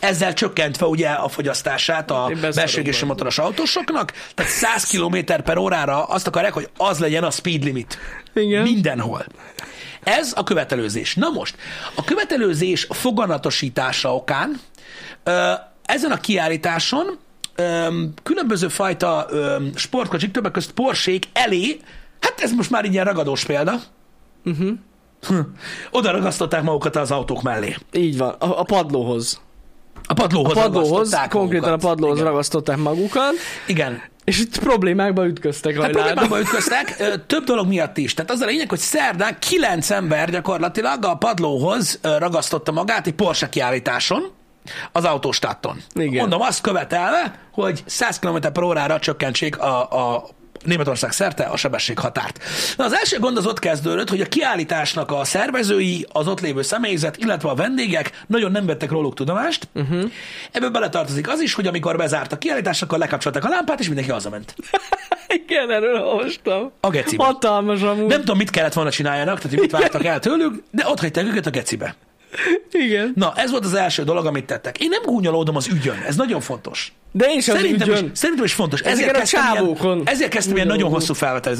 [0.00, 3.06] Ezzel csökkentve ugye a fogyasztását a Én beszarok belső égésű rajta.
[3.06, 7.98] motoros autósoknak, tehát 100 km per órára azt akarják, hogy az legyen a speed limit.
[8.34, 8.62] Igen.
[8.62, 9.26] Mindenhol.
[10.02, 11.14] Ez a követelőzés.
[11.14, 11.56] Na most,
[11.94, 14.60] a követelőzés foganatosítása okán
[15.84, 17.18] ezen a kiállításon
[18.22, 19.28] különböző fajta
[19.74, 21.80] sportkocsik, többek között Porsék elé,
[22.20, 23.80] hát ez most már így ilyen ragadós példa,
[24.44, 24.70] uh-huh.
[25.90, 27.76] oda ragasztották magukat az autók mellé.
[27.92, 29.40] Így van, a, a padlóhoz.
[30.10, 31.84] A padlóhoz, A padlóhoz, konkrétan magukat.
[31.84, 32.28] a padlóhoz Igen.
[32.30, 33.32] ragasztották magukat,
[33.66, 34.02] Igen.
[34.24, 36.02] és itt problémákba ütköztek hajládba.
[36.02, 38.14] problémába ütköztek, több dolog miatt is.
[38.14, 43.48] Tehát az a lényeg, hogy szerdán kilenc ember gyakorlatilag a padlóhoz ragasztotta magát egy Porsche
[43.48, 44.30] kiállításon,
[44.92, 45.82] az autóstáton.
[45.94, 46.20] Igen.
[46.20, 49.80] Mondom, azt követelve, hogy 100 km per órára csökkentsék a,
[50.14, 50.28] a
[50.64, 52.44] Németország szerte a sebességhatárt.
[52.76, 56.62] Na, az első gond az ott kezdődött, hogy a kiállításnak a szervezői, az ott lévő
[56.62, 59.68] személyzet, illetve a vendégek nagyon nem vettek róluk tudomást.
[59.74, 60.10] Uh-huh.
[60.52, 64.10] Ebből beletartozik az is, hogy amikor bezárt a kiállítás, akkor lekapcsolták a lámpát, és mindenki
[64.10, 64.54] hazament.
[65.44, 66.72] Igen, erről olvastam.
[66.80, 67.24] A gecibe.
[67.24, 68.06] Hatalmas amúgy.
[68.06, 71.46] Nem tudom, mit kellett volna csináljanak, tehát mit vártak el tőlük, de ott hagyták őket
[71.46, 71.96] a gecibe.
[72.70, 73.12] Igen.
[73.14, 74.78] Na, ez volt az első dolog, amit tettek.
[74.78, 76.92] Én nem gúnyolódom az ügyön, ez nagyon fontos.
[77.12, 78.10] De én sem Szerintem is, ügyön.
[78.14, 78.80] szerintem is fontos.
[78.80, 81.14] Ezeken a kezdtem csávókon ilyen, ezért kezdtem ilyen nagyon hosszú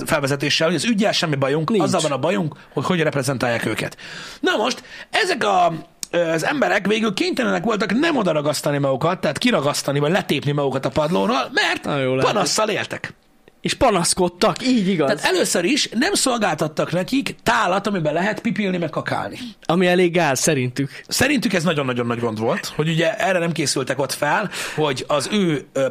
[0.04, 1.82] felvezetéssel, hogy az ügyel semmi bajunk, Nincs.
[1.84, 3.96] azzal van a bajunk, hogy hogy reprezentálják őket.
[4.40, 5.72] Na most, ezek a
[6.10, 10.88] az emberek végül kénytelenek voltak nem oda ragasztani magukat, tehát kiragasztani, vagy letépni magukat a
[10.88, 11.82] padlóról, mert
[12.20, 13.14] panasszal éltek.
[13.60, 15.06] És panaszkodtak, így igaz.
[15.06, 19.38] Tehát először is nem szolgáltattak nekik tálat, amiben lehet pipilni, meg kakálni.
[19.62, 20.90] Ami elég gáz szerintük.
[21.08, 25.28] Szerintük ez nagyon-nagyon nagy gond volt, hogy ugye erre nem készültek ott fel, hogy az
[25.32, 25.88] ő, ö,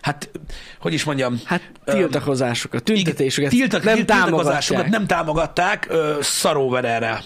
[0.00, 0.30] hát,
[0.80, 7.22] hogy is mondjam, Hát tiltakozásokat, tüntetéseket tiltak, nem tiltakozásokat nem támogatták ö, szaróvererrel.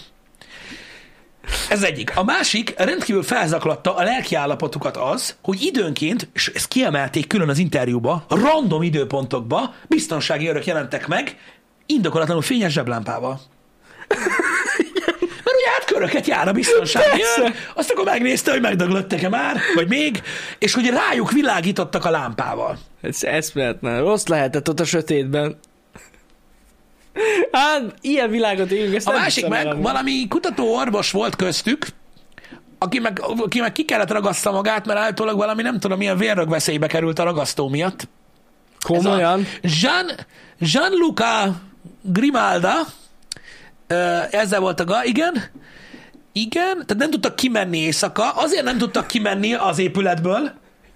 [1.69, 2.17] Ez egyik.
[2.17, 8.25] A másik rendkívül felzaklatta a lelkiállapotukat az, hogy időnként, és ezt kiemelték külön az interjúba,
[8.27, 11.37] random időpontokba biztonsági örök jelentek meg,
[11.85, 13.39] indokolatlanul fényes zseblámpával.
[15.43, 19.87] Mert ugye hát köröket jár a biztonsági őr, azt akkor megnézte, hogy megdöglöttek-e már, vagy
[19.87, 20.21] még,
[20.59, 22.77] és hogy rájuk világítottak a lámpával.
[23.01, 24.01] Ez eszméletlen.
[24.01, 25.59] Rossz lehetett ott a sötétben.
[27.51, 29.75] Hát, ilyen világot élünk, ezt A másik meg el.
[29.75, 31.87] valami kutató orvos volt köztük,
[32.77, 36.87] aki meg, aki meg ki kellett ragaszta magát, mert állítólag valami nem tudom, milyen vérrögveszélybe
[36.87, 38.07] került a ragasztó miatt.
[38.85, 39.45] Komolyan?
[39.61, 40.11] Jean,
[40.59, 41.61] Gianluca
[42.01, 42.71] Grimalda,
[44.31, 45.43] ezzel volt a ga, igen,
[46.31, 50.51] igen, tehát nem tudtak kimenni éjszaka, azért nem tudtak kimenni az épületből,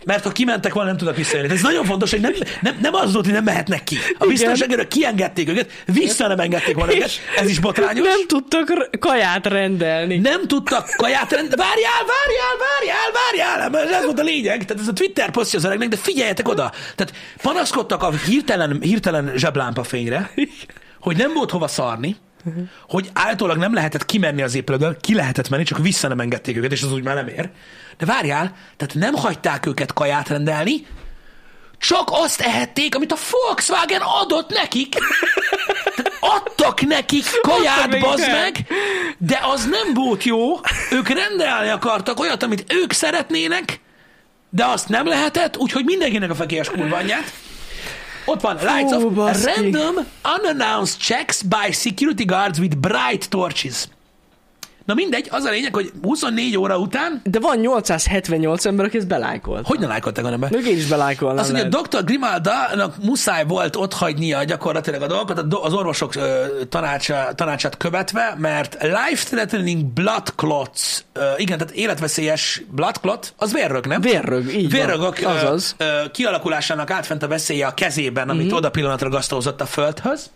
[0.05, 1.53] mert ha kimentek volna, nem tudtak visszajönni.
[1.53, 3.97] Ez nagyon fontos, hogy nem, nem, nem az volt, hogy nem mehetnek ki.
[4.17, 7.11] A biztonságőrök kiengedték őket, vissza nem engedték volna őket.
[7.37, 8.07] Ez is botrányos.
[8.07, 10.17] Nem tudtak kaját rendelni.
[10.17, 11.55] Nem tudtak kaját rend...
[11.55, 13.69] Várjál, várjál, várjál, várjál!
[13.69, 14.65] Mert Ez volt a lényeg.
[14.65, 16.71] Tehát ez a Twitter posztja az öregnek, de figyeljetek oda!
[16.95, 20.31] Tehát panaszkodtak a hirtelen, hirtelen zseblámpafényre,
[20.99, 22.15] hogy nem volt hova szarni,
[22.87, 26.71] hogy állítólag nem lehetett kimenni az épületből, ki lehetett menni, csak vissza nem engedték őket,
[26.71, 27.49] és az úgy már nem ér.
[27.97, 30.85] De várjál, tehát nem hagyták őket kaját rendelni,
[31.77, 34.95] csak azt ehették, amit a Volkswagen adott nekik.
[36.19, 38.67] Adtak nekik kaját, bazd meg,
[39.17, 40.59] de az nem volt jó.
[40.91, 43.79] Ők rendelni akartak olyat, amit ők szeretnének,
[44.49, 47.33] de azt nem lehetett, úgyhogy mindenkinek a fekélyes kurvanyát.
[48.25, 49.45] Ott van, lights Fú, off, baszki.
[49.45, 50.05] random
[50.39, 53.87] unannounced checks by security guards with bright torches.
[54.85, 59.07] Na mindegy, az a lényeg, hogy 24 óra után, De van 878 ember, aki ezt
[59.07, 59.65] belájkolt.
[59.67, 60.51] hogy ne lájkolták a ember?
[60.51, 61.37] Még én is belájkolnám.
[61.37, 61.87] Azt mondja, lehet.
[61.89, 62.03] Dr.
[62.03, 66.13] Grimalda-nak muszáj volt ott hagynia gyakorlatilag a dolgokat a do- az orvosok
[66.69, 71.03] tanácsa, tanácsát követve, mert life-threatening blood clots,
[71.37, 74.01] igen, tehát életveszélyes blood clot, az vérrög, nem?
[74.01, 75.35] Vérrög, így Vérrögök van.
[75.35, 75.75] Azaz.
[76.11, 78.55] kialakulásának átfent a veszélye a kezében, amit Mhm.
[78.55, 80.29] oda pillanatra gasztózott a földhöz,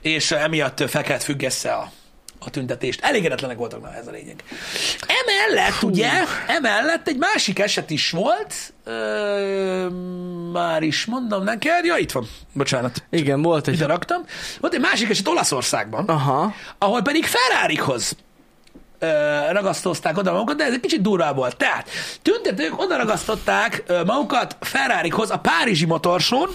[0.00, 1.90] és emiatt fel kellett függesse a,
[2.46, 3.00] a tüntetést.
[3.00, 4.44] Elégedetlenek voltak, na ez a lényeg.
[5.06, 6.10] Emellett, ugye,
[6.46, 8.54] emellett egy másik eset is volt,
[8.84, 9.88] ö,
[10.52, 13.74] már is mondom neked, ja, itt van, bocsánat, Igen, volt egy...
[13.74, 14.24] ide raktam.
[14.60, 16.54] Volt egy másik eset Olaszországban, Aha.
[16.78, 18.16] ahol pedig Ferrarihoz
[18.98, 19.06] ö,
[19.52, 21.56] ragasztozták oda magukat, de ez egy kicsit durvább volt.
[21.56, 21.88] Tehát
[22.22, 26.48] tüntetők oda ragasztották magukat Ferrarihoz a Párizsi motorsón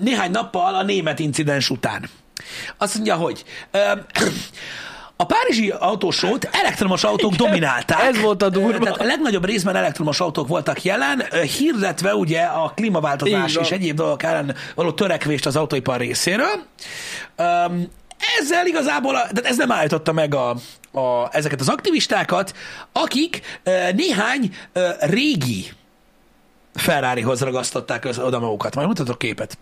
[0.00, 2.08] néhány nappal a német incidens után.
[2.78, 3.44] Azt mondja, hogy
[5.16, 8.02] a párizsi autósót elektromos autók Igen, dominálták.
[8.02, 8.78] ez volt a durva.
[8.78, 11.22] Tehát a legnagyobb részben elektromos autók voltak jelen,
[11.58, 13.64] hirdetve ugye a klímaváltozás van.
[13.64, 16.62] és egyéb dolgok ellen való törekvést az autóipar részéről.
[17.36, 17.88] Öm,
[18.40, 20.50] ezzel igazából, de ez nem állította meg a,
[20.92, 22.54] a, ezeket az aktivistákat,
[22.92, 23.60] akik
[23.94, 24.56] néhány
[25.00, 25.66] régi
[26.74, 28.74] Ferrarihoz ragasztották oda magukat.
[28.74, 29.58] Majd mutatok képet.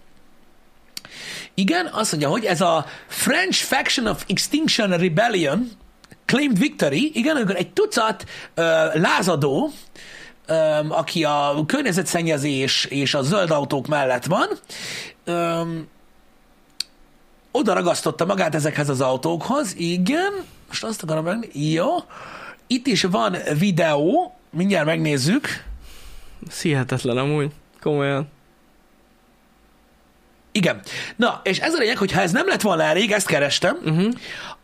[1.54, 5.70] Igen, azt mondja, hogy ez a French Faction of Extinction Rebellion
[6.26, 8.62] claimed victory, igen, amikor egy tucat ö,
[8.94, 9.70] lázadó,
[10.46, 10.54] ö,
[10.88, 14.48] aki a környezetszennyezés és a zöld autók mellett van,
[15.24, 15.62] ö,
[17.50, 20.32] oda ragasztotta magát ezekhez az autókhoz, igen,
[20.68, 21.86] most azt akarom megni, jó,
[22.66, 25.48] itt is van videó, mindjárt megnézzük,
[26.48, 27.52] Ez hihetetlen amúgy.
[27.80, 28.28] Komolyan.
[30.56, 30.80] Igen.
[31.16, 34.12] Na, és ez a lényeg, hogy ha ez nem lett volna elég, ezt kerestem, uh-huh.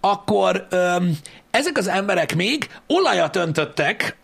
[0.01, 1.19] akkor öm,
[1.51, 4.17] ezek az emberek még olajat öntöttek,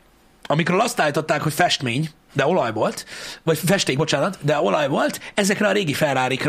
[0.47, 3.07] amikről azt állították, hogy festmény, de olaj volt,
[3.43, 6.41] vagy festék, bocsánat, de olaj volt, ezekre a régi ferrari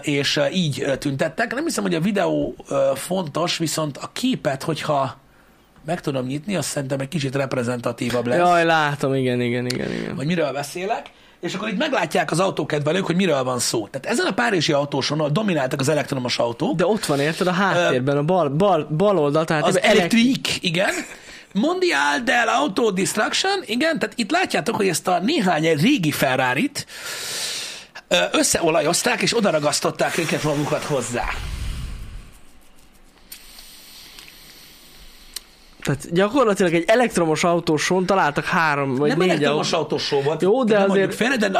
[0.00, 1.54] és így tüntettek.
[1.54, 2.54] Nem hiszem, hogy a videó
[2.94, 5.16] fontos, viszont a képet, hogyha
[5.84, 10.14] meg tudom nyitni, azt szerintem egy kicsit reprezentatívabb lesz Jaj, látom, igen, igen, igen, igen.
[10.14, 11.10] hogy miről beszélek,
[11.46, 13.88] és akkor itt meglátják az autókedvelők, hogy miről van szó.
[13.88, 17.52] Tehát ezen a párizsi autóson ahol domináltak az elektromos autók, De ott van, érted, a
[17.52, 20.94] háttérben, a bal, bal, bal oldal, tehát az ez elek- elektrik, igen,
[21.52, 26.70] Mondial del Auto Destruction, igen, tehát itt látjátok, hogy ezt a néhány régi ferrari
[28.32, 31.24] összeolajozták, és odaragasztották őket magukat hozzá.
[35.86, 39.82] Tehát gyakorlatilag egy elektromos autóson találtak három vagy nem négy elektromos autó.
[39.96, 40.42] autós volt.
[40.42, 41.50] Jó, de nem azért- Félre, de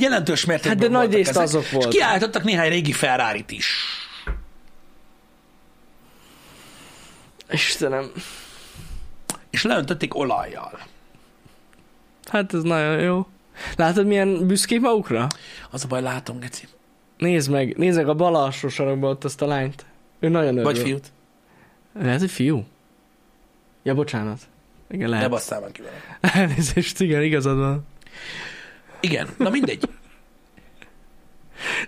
[0.00, 1.42] jelentős mértékben Hát de nagy részt ezek.
[1.42, 1.90] azok És voltak.
[1.92, 3.74] kiállítottak néhány régi ferrari is.
[7.50, 8.10] Istenem.
[9.50, 10.80] És leöntötték olajjal.
[12.30, 13.26] Hát ez nagyon jó.
[13.76, 15.26] Látod, milyen büszkék magukra?
[15.70, 16.64] Az a baj, látom, Geci.
[17.18, 19.84] Nézd meg, nézd meg a bal alsó sarokban ott azt a lányt.
[20.20, 20.62] Ő nagyon örül.
[20.62, 21.06] Vagy fiút.
[22.02, 22.64] Lehet, hogy fiú?
[23.82, 24.38] Ja, bocsánat.
[24.90, 25.30] Igen, Ne lehet.
[25.30, 26.18] basszál már ki vele.
[26.34, 27.86] Elnézést, igen, igazad van.
[29.00, 29.88] Igen, na mindegy.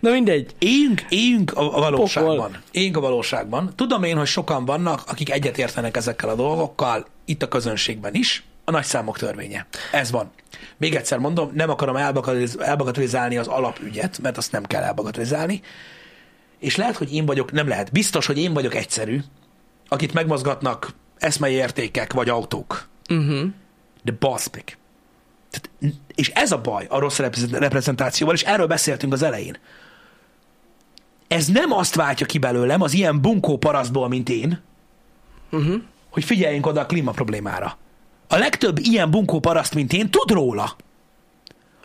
[0.00, 0.54] Na mindegy.
[0.58, 2.36] Éljünk, éljünk a, a valóságban.
[2.36, 2.60] Pokol.
[2.70, 3.72] Éljünk a valóságban.
[3.76, 8.44] Tudom én, hogy sokan vannak, akik egyetértenek ezekkel a dolgokkal, itt a közönségben is.
[8.64, 9.66] A nagy számok törvénye.
[9.92, 10.30] Ez van.
[10.76, 11.96] Még egyszer mondom, nem akarom
[12.58, 15.60] elbagatilizálni az alapügyet, mert azt nem kell elbagatilizálni.
[16.58, 19.20] És lehet, hogy én vagyok, nem lehet, biztos, hogy én vagyok egyszerű,
[19.88, 22.88] akit megmozgatnak eszmei értékek vagy autók.
[23.10, 23.42] Uh-huh.
[24.02, 24.78] De baszpik.
[25.50, 29.56] Tehát, és ez a baj a rossz reprezent- reprezentációval, és erről beszéltünk az elején.
[31.28, 34.60] Ez nem azt váltja ki belőlem, az ilyen bunkó parasztból, mint én,
[35.50, 35.82] Uh-huh.
[36.10, 37.78] hogy figyeljünk oda a klíma problémára.
[38.28, 40.76] A legtöbb ilyen bunkó paraszt, mint én, tud róla.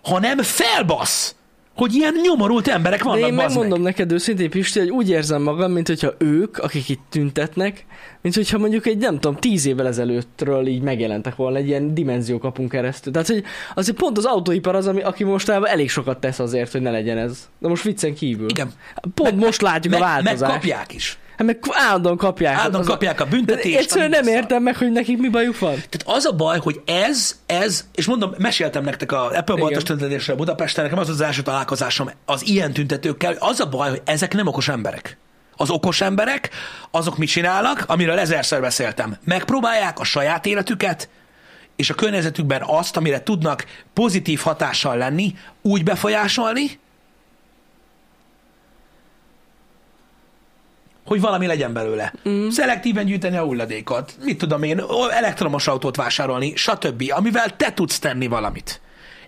[0.03, 1.35] Hanem felbasz,
[1.77, 3.91] hogy ilyen nyomorult emberek De vannak, én bazd megmondom meg.
[3.91, 7.85] neked őszintén, Pisti, hogy úgy érzem magam, mint hogyha ők, akik itt tüntetnek,
[8.21, 12.69] mint hogyha mondjuk egy, nem tudom, tíz évvel ezelőttről így megjelentek volna egy ilyen dimenziókapunk
[12.69, 13.11] keresztül.
[13.13, 13.43] Tehát, hogy
[13.75, 17.17] azért pont az autóipar az, ami, aki mostában elég sokat tesz azért, hogy ne legyen
[17.17, 17.49] ez.
[17.59, 18.49] De most viccen kívül.
[18.49, 18.71] Igen.
[19.13, 20.41] Pont most látjuk a Meg, változást.
[20.41, 21.17] megkapják is.
[21.37, 22.53] Hát meg állandóan kapják.
[22.55, 23.77] Állandóan Az- kapják a büntetést.
[23.77, 25.73] Egyszerűen nem értem meg, hogy nekik mi bajuk van.
[25.73, 30.35] Tehát az a baj, hogy ez, ez, és mondom, meséltem nektek a Apple boltos tüntetésről
[30.35, 34.33] Budapesten, nekem az az első találkozásom az ilyen tüntetőkkel, hogy az a baj, hogy ezek
[34.33, 35.17] nem okos emberek.
[35.55, 36.49] Az okos emberek,
[36.91, 39.17] azok mit csinálnak, amiről ezerszer beszéltem.
[39.23, 41.09] Megpróbálják a saját életüket,
[41.75, 46.79] és a környezetükben azt, amire tudnak pozitív hatással lenni, úgy befolyásolni,
[51.07, 52.13] hogy valami legyen belőle.
[52.29, 52.49] Mm.
[52.49, 58.27] Szelektíven gyűjteni a hulladékot, mit tudom én, elektromos autót vásárolni, stb., amivel te tudsz tenni
[58.27, 58.81] valamit.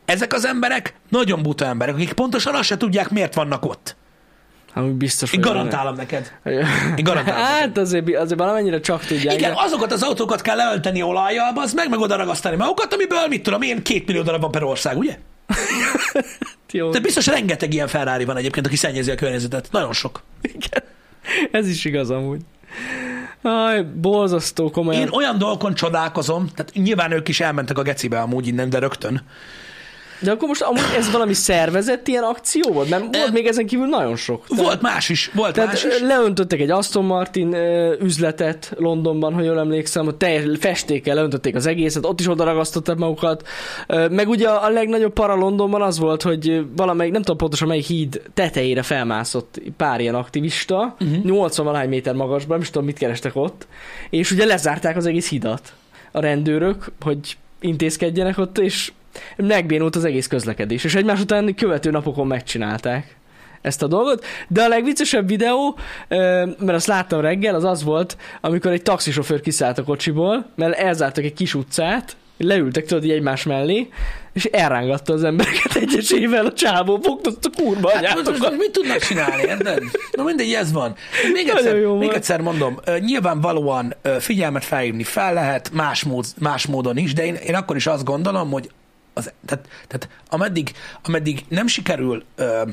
[0.06, 3.96] Ezek az emberek nagyon buta emberek, akik pontosan azt se tudják, miért vannak ott.
[4.74, 6.32] Hát úgy biztos, Én garantálom neked.
[6.96, 9.36] Én garantálom Hát azért, azért valamennyire csak tudják.
[9.38, 13.28] Igen, de- azokat az autókat kell leölteni olajjal, az meg meg oda ragasztani magukat, amiből,
[13.28, 15.18] mit tudom én, két millió darab van per ország, ugye?
[16.72, 16.88] Jó.
[16.90, 19.68] Tehát biztos rengeteg ilyen Ferrari van egyébként, aki szennyezi a környezetet.
[19.72, 20.24] Nagyon sok.
[20.42, 20.84] Igen.
[21.52, 22.42] Ez is igaz amúgy.
[23.42, 25.02] Aj, borzasztó komolyan.
[25.02, 29.22] Én olyan dolgokon csodálkozom, tehát nyilván ők is elmentek a gecibe amúgy innen, de rögtön.
[30.22, 32.90] De akkor most amúgy ez valami szervezett ilyen akció volt?
[32.90, 34.46] Mert volt még ezen kívül nagyon sok.
[34.48, 36.00] Tehát- Volt más is, volt Tehát más is.
[36.00, 37.54] leöntöttek egy Aston Martin
[38.02, 42.98] üzletet Londonban, ha jól emlékszem, ott teljes festékkel leöntötték az egészet, ott is oda ragasztották
[42.98, 43.48] magukat.
[44.10, 48.22] Meg ugye a legnagyobb para Londonban az volt, hogy valamelyik, nem tudom pontosan melyik híd
[48.34, 51.10] tetejére felmászott pár ilyen aktivista, Mhm.
[51.10, 51.26] uh-huh.
[51.26, 53.68] 80 valahány méter magasban, nem is tudom mit kerestek ott,
[54.10, 55.74] és ugye lezárták az egész hidat
[56.12, 58.92] a rendőrök, hogy intézkedjenek ott, és
[59.38, 63.18] megbénult az egész közlekedés, és egymás után követő napokon megcsinálták.
[63.62, 68.72] ezt a dolgot, de a legviccesebb videó, mert azt láttam reggel, az az volt, amikor
[68.72, 73.90] egy taxisofőr kiszállt a kocsiból, mert elzártak egy kis utcát, leültek tudod így egymás mellé,
[74.34, 78.72] és elrángatta az embereket egyesével a csávó, fogtott a kurva Hát most, most, most mit
[78.72, 79.84] tudnak csinálni, érted?
[80.12, 80.96] Na mindegy, ez van.
[81.34, 86.98] Még egyszer, jó még egyszer mondom, nyilvánvalóan figyelmet felhívni fel lehet, más, mód, más módon
[86.98, 88.70] is, de én, én akkor is azt gondolom, hogy
[89.20, 90.72] az, tehát, tehát ameddig,
[91.04, 92.64] ameddig nem sikerül ö,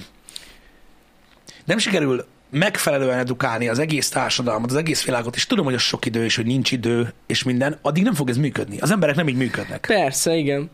[1.65, 6.07] nem sikerül megfelelően edukálni az egész társadalmat, az egész világot, és tudom, hogy az sok
[6.07, 8.79] idő, és hogy nincs idő, és minden, addig nem fog ez működni.
[8.79, 9.85] Az emberek nem így működnek.
[9.87, 10.71] Persze, igen.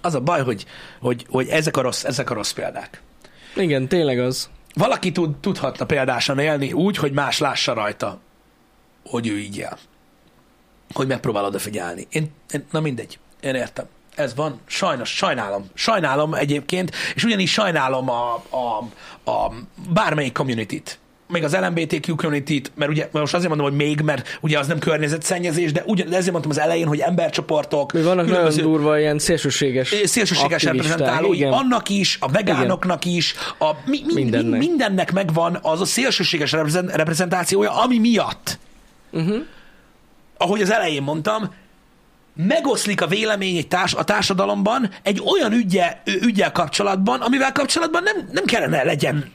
[0.00, 0.66] Az a baj, hogy,
[1.00, 3.02] hogy, hogy ezek, a rossz, ezek a rossz példák.
[3.56, 4.50] Igen, tényleg az.
[4.74, 8.20] Valaki tud, tudhatna példásan élni úgy, hogy más lássa rajta,
[9.04, 9.78] hogy ő így él.
[10.94, 12.06] Hogy megpróbál odafigyelni.
[12.10, 13.84] Én, én, na mindegy, én értem.
[14.14, 15.64] Ez van, sajnos, sajnálom.
[15.74, 18.78] Sajnálom egyébként, és ugyanígy sajnálom a, a,
[19.30, 19.52] a
[19.92, 20.98] bármelyik community-t.
[21.28, 24.78] Még az LMBTQ community mert ugye most azért mondom, hogy még, mert ugye az nem
[24.78, 29.18] környezetszennyezés, de ugyan, de ezért mondtam az elején, hogy embercsoportok, Még vannak nagyon durva ilyen
[29.18, 31.52] szélsőséges szélsőséges reprezentálói, igen.
[31.52, 34.14] annak is, a vegánoknak is, a, mi, mi, mindennek.
[34.14, 34.60] Mindennek.
[34.68, 38.58] mindennek megvan az a szélsőséges reprezent- reprezentációja, ami miatt,
[39.12, 39.36] Uh-huh.
[40.40, 41.54] Ahogy az elején mondtam,
[42.34, 48.28] megoszlik a vélemény egy társ, a társadalomban egy olyan ügye, ügyel kapcsolatban, amivel kapcsolatban nem,
[48.32, 49.32] nem kellene legyen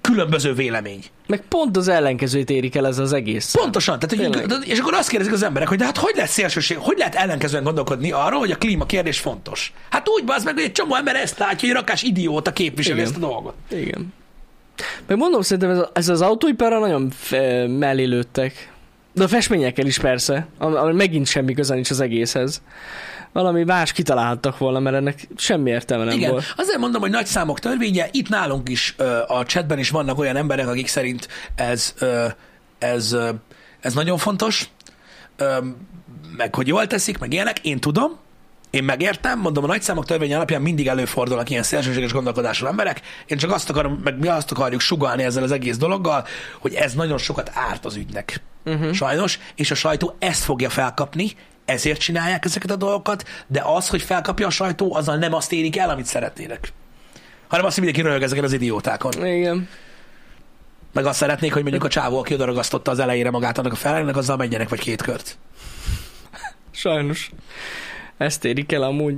[0.00, 1.04] különböző vélemény.
[1.26, 3.52] Meg pont az ellenkezőt érik el ez az egész.
[3.52, 3.98] Pontosan.
[3.98, 6.98] Tehát, hogy, és akkor azt kérdezik az emberek, hogy de hát hogy lesz szélsőség, hogy
[6.98, 9.72] lehet ellenkezően gondolkodni arról, hogy a klímakérdés fontos?
[9.90, 13.08] Hát úgy bazd meg, hogy egy csomó ember ezt látja, hogy rakás idióta képviseli Igen.
[13.08, 13.54] ezt a dolgot.
[13.70, 14.14] Igen.
[15.06, 18.71] Meg mondom, szerintem ez, ez az autóiparra nagyon fe, mellé lőttek.
[19.12, 22.62] De a festményekkel is persze, ami, megint semmi köze nincs az egészhez.
[23.32, 26.54] Valami más kitalálhattak volna, mert ennek semmi értelme nem Igen, volt.
[26.56, 28.94] azért mondom, hogy nagy számok törvénye, itt nálunk is
[29.26, 31.94] a chatben is vannak olyan emberek, akik szerint ez,
[32.78, 33.16] ez,
[33.80, 34.68] ez nagyon fontos,
[36.36, 38.18] meg hogy jól teszik, meg ilyenek, én tudom,
[38.72, 43.00] én megértem, mondom, a nagyszámok törvény alapján mindig előfordulnak ilyen szélsőséges gondolkodású emberek.
[43.26, 46.26] Én csak azt akarom, meg mi azt akarjuk sugalni ezzel az egész dologgal,
[46.58, 48.40] hogy ez nagyon sokat árt az ügynek.
[48.64, 48.92] Uh-huh.
[48.92, 51.32] Sajnos, és a sajtó ezt fogja felkapni,
[51.64, 55.78] ezért csinálják ezeket a dolgokat, de az, hogy felkapja a sajtó, azzal nem azt érik
[55.78, 56.72] el, amit szeretnének.
[57.48, 59.26] Hanem azt, hogy mindenki röhög ezeken az idiótákon.
[59.26, 59.68] Igen.
[60.92, 64.12] Meg azt szeretnék, hogy mondjuk a csávó, aki odaragasztotta az elejére magát annak a ferrari
[64.12, 65.38] azzal menjenek vagy két kört.
[66.70, 67.30] Sajnos.
[68.22, 69.16] Ezt érik el amúgy.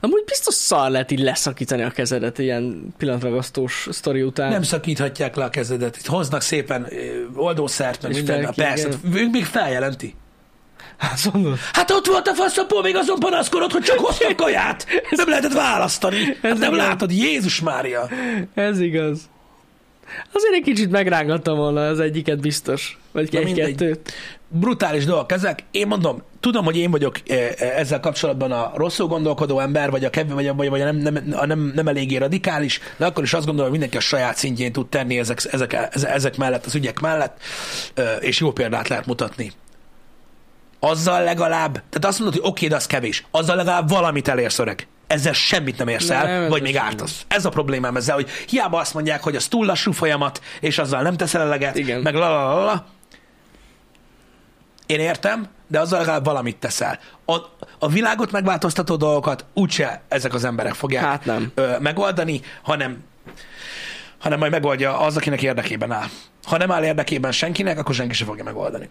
[0.00, 4.50] Amúgy biztos szar lehet így leszakítani a kezedet ilyen pillanatragasztós sztori után.
[4.50, 5.96] Nem szakíthatják le a kezedet.
[5.96, 6.86] Itt hoznak szépen
[7.34, 8.34] oldószert, meg minden.
[8.34, 9.22] mindenki, Persze, igen.
[9.22, 10.14] ő még feljelenti.
[10.96, 11.58] Hát mondod.
[11.72, 14.86] Hát ott volt a faszapó, még azon panaszkodott, hogy csak hoztak kaját.
[15.10, 16.24] Nem lehetett választani.
[16.24, 16.86] Hát Ez nem igen.
[16.86, 18.08] látod, Jézus Mária.
[18.54, 19.30] Ez igaz.
[20.32, 22.98] Azért egy kicsit megrángattam volna az egyiket biztos.
[23.12, 24.12] Vagy egy-kettőt.
[24.48, 25.64] brutális dolgok ezek.
[25.70, 30.04] Én mondom, tudom, hogy én vagyok eh, eh, ezzel kapcsolatban a rosszul gondolkodó ember, vagy
[30.04, 33.22] a, kev- vagy a, vagy a nem, nem, a nem, nem eléggé radikális, de akkor
[33.22, 36.74] is azt gondolom, hogy mindenki a saját szintjén tud tenni ezek, ezek, ezek mellett, az
[36.74, 37.40] ügyek mellett,
[37.94, 39.52] eh, és jó példát lehet mutatni.
[40.80, 43.24] Azzal legalább, tehát azt mondod, hogy oké, de az kevés.
[43.30, 44.86] Azzal legalább valamit elérsz, öreg.
[45.12, 46.88] Ezzel semmit nem érsz el, Nem, vagy még semmit.
[46.88, 47.24] ártasz.
[47.28, 51.02] Ez a problémám ezzel, hogy hiába azt mondják, hogy az túl lassú folyamat, és azzal
[51.02, 52.00] nem teszel eleget, Igen.
[52.00, 52.86] meg la, la, la, la.
[54.86, 56.98] Én értem, de azzal legalább valamit teszel.
[57.24, 57.36] A,
[57.78, 61.52] a világot megváltoztató dolgokat úgyse ezek az emberek fogják Hát nem.
[61.54, 63.04] Ö, megoldani, hanem,
[64.18, 66.06] hanem majd megoldja az, akinek érdekében áll.
[66.44, 68.88] Ha nem áll érdekében senkinek, akkor senki sem fogja megoldani.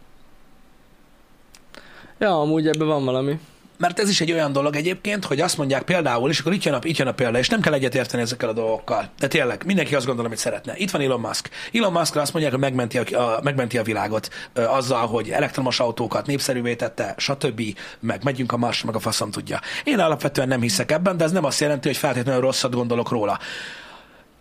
[2.19, 3.39] Ja, amúgy ebben van valami.
[3.81, 6.73] Mert ez is egy olyan dolog egyébként, hogy azt mondják például, és akkor itt jön
[6.73, 9.09] a, itt jön a példa, és nem kell egyetérteni ezekkel a dolgokkal.
[9.19, 10.73] De tényleg, mindenki azt gondol, amit szeretne.
[10.77, 11.49] Itt van Elon Musk.
[11.73, 15.79] Elon Muskra azt mondják, hogy megmenti a, a, megmenti a világot ö, azzal, hogy elektromos
[15.79, 17.61] autókat népszerűvé tette, stb.
[17.99, 19.59] Meg megyünk a Mars, meg a faszom tudja.
[19.83, 23.39] Én alapvetően nem hiszek ebben, de ez nem azt jelenti, hogy feltétlenül rosszat gondolok róla.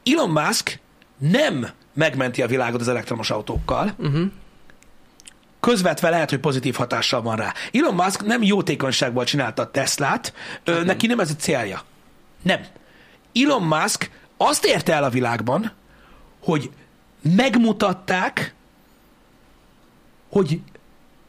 [0.05, 0.81] Elon Musk
[1.19, 4.31] nem megmenti a világot az elektromos autókkal, Uh-huh.
[5.61, 7.53] Közvetve lehet, hogy pozitív hatással van rá.
[7.73, 11.83] Elon Musk nem jótékonyságból csinálta a Teslát, ö, neki nem ez a célja.
[12.43, 12.61] Nem.
[13.35, 15.73] Elon Musk azt érte el a világban,
[16.43, 16.71] hogy
[17.37, 18.55] megmutatták,
[20.31, 20.61] hogy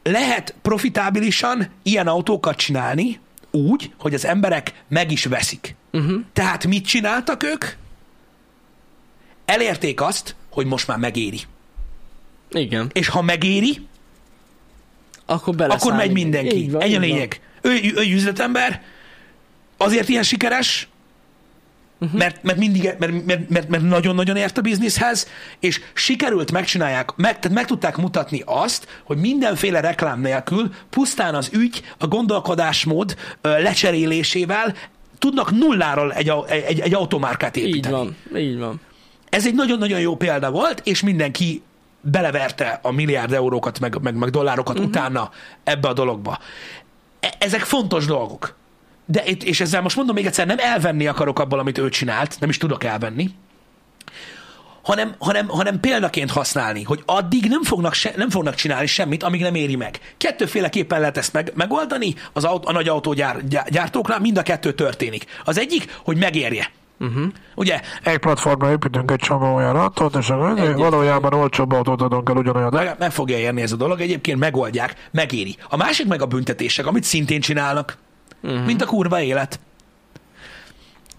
[0.02, 5.74] lehet profitábilisan ilyen autókat csinálni úgy, hogy az emberek meg is veszik.
[5.92, 6.20] Uh-huh.
[6.32, 7.64] Tehát mit csináltak ők?
[9.44, 11.40] Elérték azt, hogy most már megéri.
[12.50, 12.90] Igen.
[12.92, 13.86] És ha megéri,
[15.26, 16.56] Akkor bele akkor megy mindenki.
[16.56, 17.40] Így van, Ennyi a lényeg.
[17.60, 18.82] ő, ő üzletember,
[19.76, 20.88] azért ilyen sikeres,
[22.00, 22.18] uh-huh.
[22.18, 25.28] mert, mert mindig, mert, mert, mert, mert nagyon-nagyon ért a bizniszhez,
[25.60, 31.50] és sikerült megcsinálják, meg, tehát meg tudták mutatni azt, hogy mindenféle reklám nélkül pusztán az
[31.52, 34.74] ügy, a gondolkodásmód ö, lecserélésével
[35.18, 37.76] tudnak nulláról egy, egy, egy automárkát építeni.
[37.76, 37.90] Így
[38.30, 38.80] van, így van.
[39.28, 41.62] Ez egy nagyon-nagyon jó példa volt, és mindenki
[42.02, 44.90] beleverte a milliárd eurókat, meg, meg, meg dollárokat uh-huh.
[44.90, 45.30] utána
[45.64, 46.38] ebbe a dologba.
[47.20, 48.54] E- ezek fontos dolgok.
[49.06, 52.48] De és ezzel most mondom még egyszer, nem elvenni akarok abból, amit ő csinált, nem
[52.48, 53.30] is tudok elvenni,
[54.82, 59.40] hanem, hanem, hanem példaként használni, hogy addig nem fognak, se, nem fognak csinálni semmit, amíg
[59.40, 60.14] nem éri meg.
[60.16, 65.24] Kettőféleképpen lehet ezt meg, megoldani az aut, a nagy autógyártóknál, mind a kettő történik.
[65.44, 66.70] Az egyik, hogy megérje.
[67.02, 67.24] Uh-huh.
[67.54, 70.76] Ugye, Egy platformra építünk egy csomó olyan autót, és Egyet.
[70.76, 72.70] valójában olcsóbb autót adunk el ugyanolyan.
[72.72, 75.56] meg, meg fogja érni ez a dolog, egyébként megoldják, megéri.
[75.68, 77.98] A másik meg a büntetések, amit szintén csinálnak,
[78.42, 78.64] uh-huh.
[78.64, 79.60] mint a kurva élet.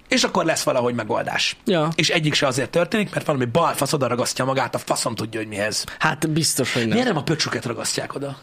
[0.07, 1.57] És akkor lesz valahogy megoldás.
[1.65, 1.89] Ja.
[1.95, 5.49] És egyik se azért történik, mert valami balfasz oda ragasztja magát, a faszom tudja, hogy
[5.49, 5.85] mihez.
[5.99, 6.91] Hát biztos, hogy nem.
[6.91, 8.37] Miért nem a pöcsöket ragasztják oda?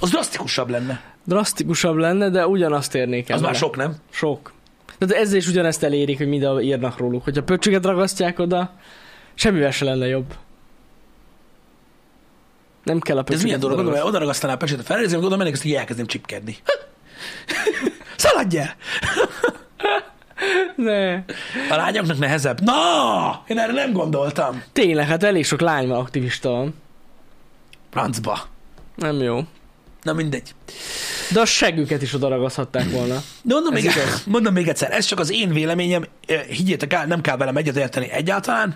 [0.00, 1.00] Az drasztikusabb lenne.
[1.24, 3.36] Drasztikusabb lenne, de ugyanazt érnék el.
[3.36, 3.96] Az már sok, nem?
[4.10, 4.52] Sok.
[4.98, 7.24] Tehát ezzel is ugyanezt elérik, hogy minden írnak róluk.
[7.24, 8.74] Hogyha pöcsöket ragasztják oda,
[9.34, 10.34] semmivel se lenne jobb.
[12.84, 13.76] Nem kell a De ez pöcsöket milyen dolog?
[13.76, 16.56] Gondolom, oda ragasztaná a pöcsöket, felrézem, gondolom, mennék, azt így elkezdem csipkedni.
[18.16, 18.74] Szaladj el!
[20.76, 21.14] Ne.
[21.70, 22.60] A lányoknak nehezebb.
[22.60, 23.42] Na!
[23.46, 24.62] Én erre nem gondoltam.
[24.72, 26.74] Tényleg, hát elég sok lány van, aktivista van.
[27.90, 28.38] Francba.
[28.94, 29.40] Nem jó.
[30.02, 30.54] Na mindegy.
[31.32, 33.22] De a següket is odaragaszthatták volna.
[33.42, 34.24] De mondom Ez még, igaz.
[34.26, 36.04] mondom még egyszer, ez csak az én véleményem,
[36.48, 38.74] higgyétek el, nem kell velem egyetérteni egyáltalán.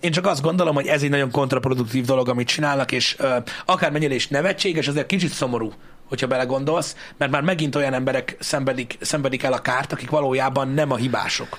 [0.00, 3.16] Én csak azt gondolom, hogy ez egy nagyon kontraproduktív dolog, amit csinálnak, és
[3.64, 5.72] akármennyire is nevetséges, azért kicsit szomorú,
[6.08, 10.90] hogyha belegondolsz, mert már megint olyan emberek szenvedik, szenvedik el a kárt, akik valójában nem
[10.90, 11.58] a hibások.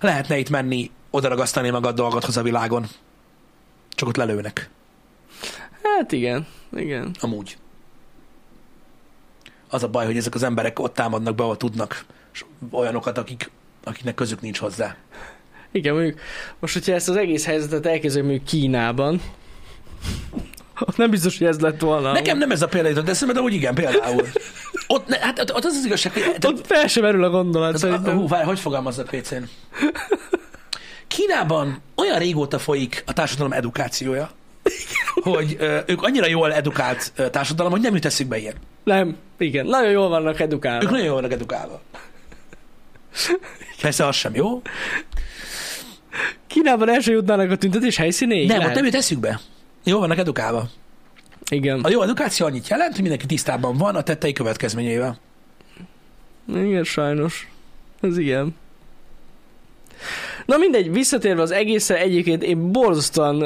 [0.00, 2.86] Lehetne itt menni, odaragasztani magad dolgodhoz a világon.
[3.90, 4.70] Csak ott lelőnek.
[5.96, 7.10] Hát igen, igen.
[7.20, 7.56] Amúgy.
[9.68, 13.50] Az a baj, hogy ezek az emberek ott támadnak be, ahol tudnak és olyanokat, akik,
[13.84, 14.96] akiknek közük nincs hozzá.
[15.70, 16.20] Igen, mondjuk,
[16.58, 19.20] most hogyha ezt az egész helyzetet elkezdjük mondjuk Kínában,
[20.96, 22.12] nem biztos, hogy ez lett volna.
[22.12, 24.26] Nekem nem ez a példa jutott eszembe, de úgy igen, például.
[24.86, 26.22] Ott, ne, hát ott, az az igazság, hogy...
[26.22, 28.18] Tehát, Ott fel sem merül a gondolat, tehát, szerintem.
[28.18, 29.42] hú, várj, hogy fogalmazzak PC-n?
[31.06, 34.30] Kínában olyan régóta folyik a társadalom edukációja,
[35.14, 38.54] hogy ö, ők annyira jól edukált ö, társadalom, hogy nem jut eszükbe ilyen.
[38.84, 39.66] Nem, igen.
[39.66, 40.84] Nagyon jól vannak edukálva.
[40.84, 41.80] Ők nagyon jól vannak edukálva.
[43.80, 44.62] Persze az sem jó.
[46.46, 48.46] Kínában el sem jutnának a tüntetés helyszínéig?
[48.46, 48.76] Nem, ott Lehet.
[48.76, 49.40] nem jut eszükbe.
[49.84, 50.68] Jól vannak edukálva.
[51.50, 51.80] Igen.
[51.80, 55.18] A jó edukáció annyit jelent, hogy mindenki tisztában van a tettei következményeivel.
[56.54, 57.48] Igen, sajnos.
[58.00, 58.56] Ez igen.
[60.46, 63.42] Na mindegy, visszatérve az egészre, egyébként én borzasztóan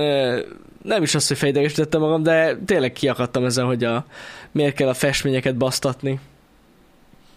[0.83, 4.05] nem is azt, hogy fejtegesítettem magam, de tényleg kiakadtam ezzel, hogy a,
[4.53, 6.21] miért kell a festményeket basztatni.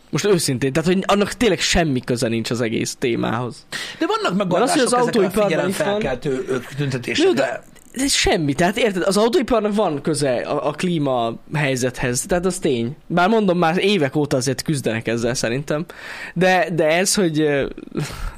[0.09, 3.65] Most őszintén, tehát hogy annak tényleg semmi köze nincs az egész témához.
[3.99, 6.53] De vannak De az, megoldások hogy az ezekre a autóiparban figyelem is van- felkeltő ö,
[6.53, 7.33] Jó, tüntetésekre.
[7.33, 12.57] de- Ez semmi, tehát érted, az autóiparnak van köze a, a klíma helyzethez, tehát az
[12.57, 12.95] tény.
[13.07, 15.85] Bár mondom, már évek óta azért küzdenek ezzel szerintem.
[16.33, 17.65] De, de ez, hogy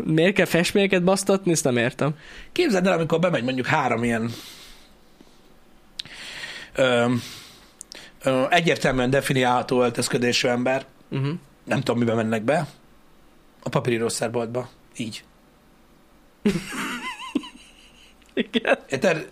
[0.04, 2.12] miért kell festményeket basztatni, ezt nem értem.
[2.52, 4.32] Képzeld el, amikor bemegy mondjuk három ilyen
[8.50, 11.34] egyértelműen definiálható öltözködésű ember, Uh-huh.
[11.64, 12.68] nem tudom, miben mennek be,
[13.64, 14.70] a papírírószerboltba.
[14.98, 15.24] Így.
[18.34, 18.78] Igen.
[18.90, 19.32] Érted?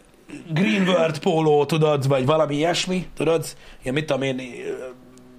[0.53, 3.45] Green World póló, tudod, vagy valami ilyesmi, tudod?
[3.81, 4.41] Ilyen, mit tudom én,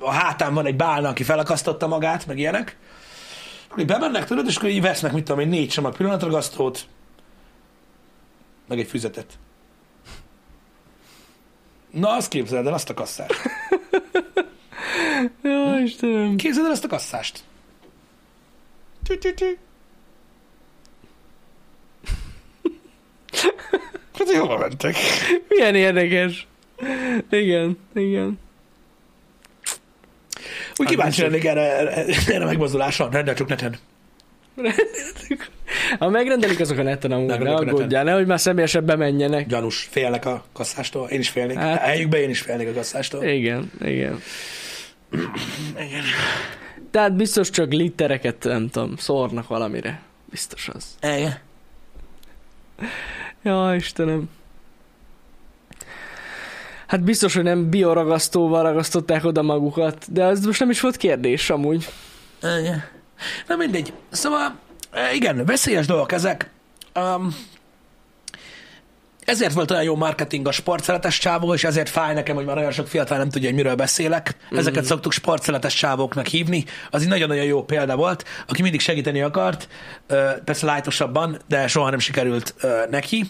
[0.00, 2.76] a hátán van egy bálna, aki felakasztotta magát, meg ilyenek.
[3.66, 6.86] Akkor így bemennek, tudod, és akkor így vesznek, mit tudom én, négy csomag pillanatragasztót,
[8.68, 9.38] meg egy füzetet.
[11.96, 13.34] Na, azt képzeld el, azt a kasszást.
[15.42, 16.36] Jó, Istenem.
[16.36, 17.44] Képzeld el azt a kasszást.
[19.04, 19.46] Tü, tü, tü.
[24.18, 24.96] Hát hova mentek?
[25.48, 26.46] Milyen érdekes.
[27.30, 28.38] Igen, igen.
[30.76, 31.60] Úgy kíváncsi lennék erre,
[32.26, 33.34] erre, megmozdulásra.
[33.34, 33.78] Csak neten.
[35.98, 39.46] Ha megrendelik, azok a neten amúgy, ne aggódjál, nehogy már személyesebb bemenjenek.
[39.46, 39.88] Gyanús.
[39.90, 41.08] Félnek a kasszástól.
[41.08, 41.56] Én is félnék.
[41.56, 41.86] Hát- Hát...
[41.88, 43.24] Helyükbe én is félnék a kasszástól.
[43.24, 44.20] Igen, igen.
[45.78, 46.02] Igen.
[46.90, 50.00] Tehát biztos csak litereket, nem tudom, szórnak valamire.
[50.30, 50.84] Biztos az.
[51.02, 51.38] Igen.
[53.42, 54.28] Ja, Istenem.
[56.86, 61.50] Hát biztos, hogy nem bioragasztóval ragasztották oda magukat, de ez most nem is volt kérdés
[61.50, 61.88] amúgy.
[62.60, 62.84] Igen.
[63.46, 63.92] Na mindegy.
[64.10, 64.58] Szóval,
[64.90, 66.50] eh, igen, veszélyes dolgok ezek.
[66.94, 67.36] Um,
[69.24, 72.70] ezért volt olyan jó marketing a sportszeletes csávó, és ezért fáj nekem, hogy már olyan
[72.70, 74.36] sok fiatal nem tudja, hogy miről beszélek.
[74.50, 74.86] Ezeket Mhm.
[74.90, 76.64] szoktuk sportszeletes csávóknak hívni.
[76.90, 79.68] Az egy nagyon-nagyon jó példa volt, aki mindig segíteni akart,
[80.44, 82.54] persze lájtosabban, de soha nem sikerült
[82.90, 83.24] neki.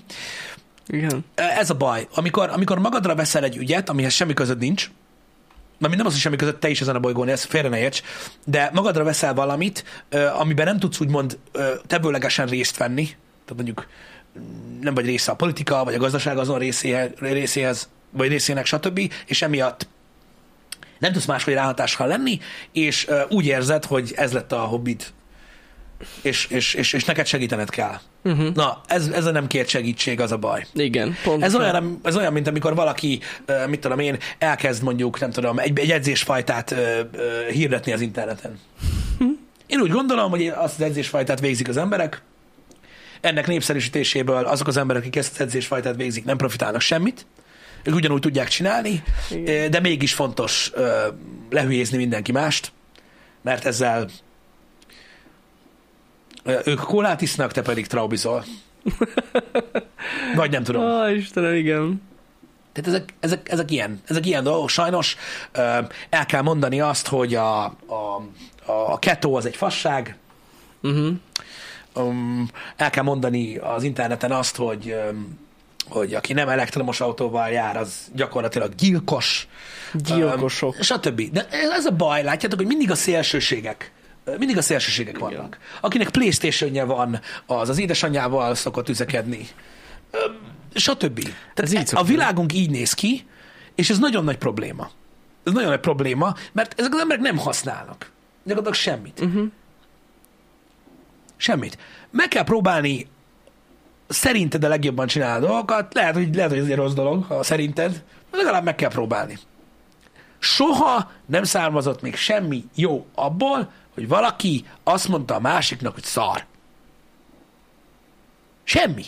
[0.86, 1.24] Igen.
[1.34, 2.06] Ez a baj.
[2.14, 4.90] Amikor, amikor magadra veszel egy ügyet, amihez semmi közöd nincs,
[5.78, 8.02] Na, nem az, hogy semmi között te is ezen a bolygón élsz, félre ne érts,
[8.44, 9.84] de magadra veszel valamit,
[10.38, 11.38] amiben nem tudsz úgymond
[11.86, 13.86] tevőlegesen részt venni, tehát mondjuk
[14.38, 19.12] mm, nem vagy része a politika, vagy a gazdaság azon részéhez, részéhez vagy részének, stb.,
[19.26, 19.88] és emiatt
[20.98, 22.40] nem tudsz máshogy ráhatással lenni,
[22.72, 25.06] és úgy érzed, hogy ez lett a hobbid,
[26.22, 28.00] és, és, és, és neked segítened kell.
[28.24, 28.54] Uh-huh.
[28.54, 30.66] Na, ez, ez a nem kért segítség, az a baj.
[30.74, 31.42] Igen, pont.
[31.42, 33.20] Ez olyan, ez olyan, mint amikor valaki,
[33.68, 36.74] mit tudom én, elkezd mondjuk, nem tudom, egy, egy edzésfajtát
[37.50, 38.58] hirdetni az interneten.
[39.66, 42.22] Én úgy gondolom, hogy azt az edzésfajtát végzik az emberek,
[43.20, 47.26] ennek népszerűsítéséből azok az emberek, akik ezt az edzésfajtát végzik, nem profitálnak semmit,
[47.84, 49.70] ők ugyanúgy tudják csinálni, Igen.
[49.70, 50.72] de mégis fontos
[51.50, 52.72] lehülyézni mindenki mást,
[53.42, 54.08] mert ezzel
[56.64, 58.44] ők kólát isznak, te pedig traubizol.
[60.34, 60.82] Vagy nem tudom.
[60.82, 62.02] Ó, Istenem, igen.
[62.72, 64.68] Tehát ezek, ezek, ezek, ilyen, ezek ilyen dolgok.
[64.68, 65.16] Sajnos
[66.10, 68.22] el kell mondani azt, hogy a, a,
[68.66, 70.16] a keto az egy fasság,
[70.82, 71.14] Uh-huh.
[71.94, 75.38] um, el kell mondani az interneten azt, hogy, um,
[75.88, 79.48] hogy aki nem elektromos autóval jár, az gyakorlatilag gyilkos.
[79.92, 80.74] Gyilkosok.
[80.74, 81.22] Um, stb.
[81.32, 83.92] De ez a baj, látjátok, hogy mindig a szélsőségek
[84.38, 85.58] mindig a szélsőségek vannak.
[85.80, 89.48] Akinek playstation van, az az édesanyjával szokott üzekedni.
[90.74, 91.28] Stb.
[91.54, 93.26] Ez így Tehát a világunk így néz ki,
[93.74, 94.90] és ez nagyon nagy probléma.
[95.44, 98.10] Ez nagyon nagy probléma, mert ezek az emberek nem használnak.
[98.44, 99.20] Gyakorlatilag semmit.
[99.20, 99.50] Uh-huh.
[101.36, 101.78] Semmit.
[102.10, 103.06] Meg kell próbálni
[104.08, 105.94] szerinted a legjobban csinálni a dolgokat.
[105.94, 109.38] Lehet, hogy, lehet, hogy ez egy rossz dolog, ha szerinted, de legalább meg kell próbálni.
[110.38, 116.44] Soha nem származott még semmi jó abból, hogy valaki azt mondta a másiknak, hogy szar.
[118.64, 119.04] Semmi.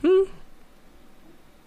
[0.00, 0.08] Hm.